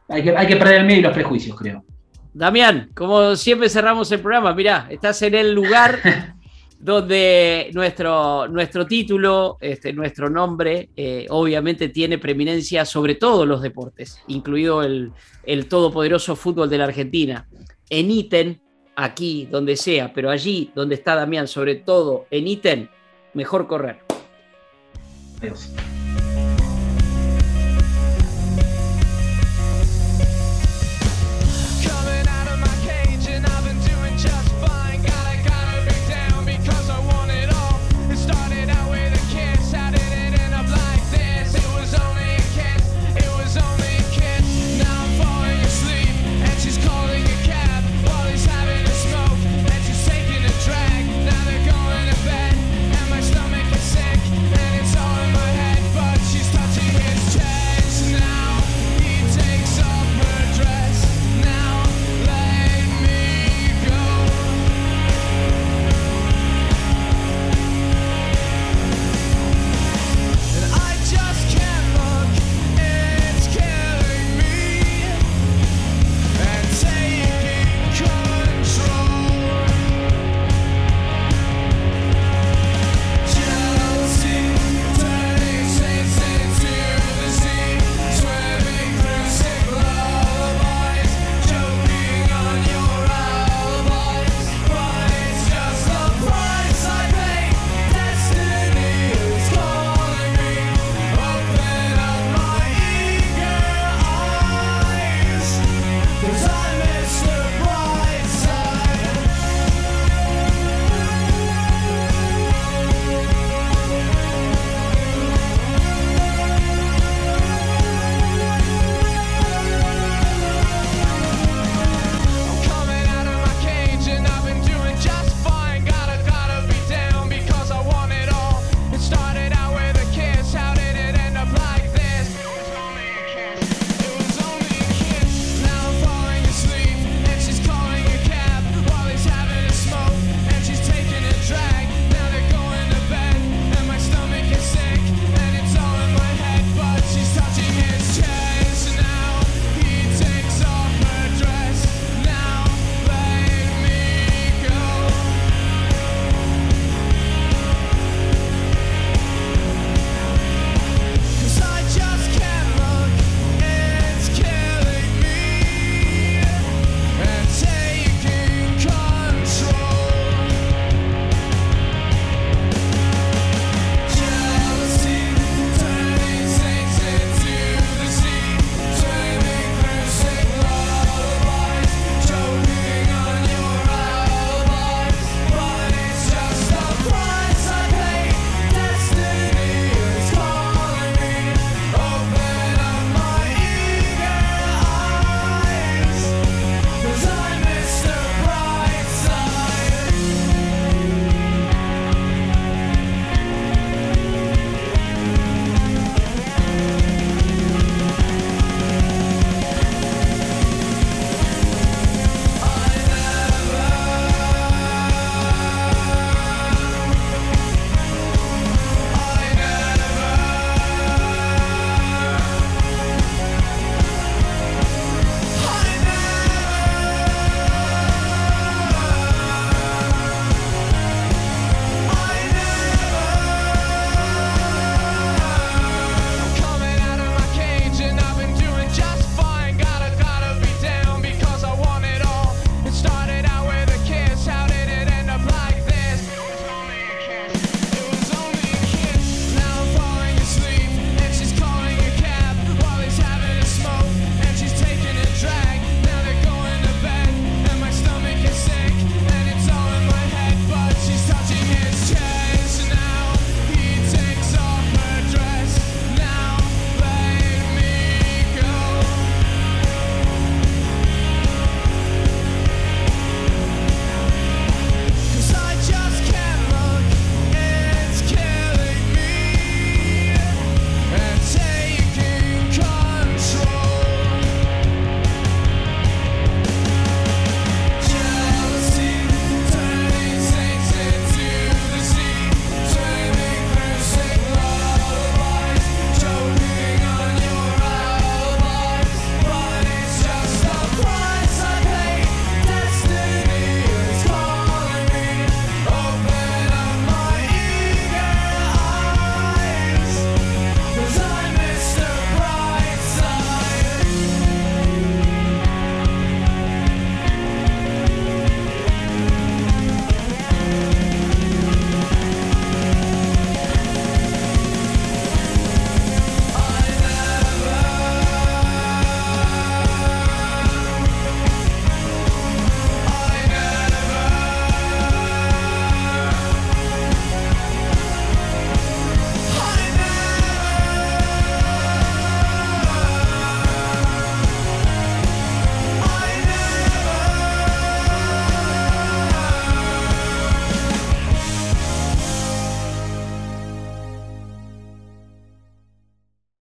[0.08, 1.84] hay que, perder el medio y los prejuicios, creo.
[2.32, 5.98] Damián, como siempre cerramos el programa, mirá, estás en el lugar
[6.80, 14.18] donde nuestro, nuestro título, este, nuestro nombre, eh, obviamente tiene preeminencia sobre todos los deportes,
[14.28, 15.12] incluido el,
[15.44, 17.46] el todopoderoso fútbol de la Argentina.
[17.90, 18.58] En ítem,
[18.96, 22.88] aquí, donde sea, pero allí donde está Damián, sobre todo en ítem,
[23.34, 23.98] mejor correr.
[25.42, 25.70] Adiós.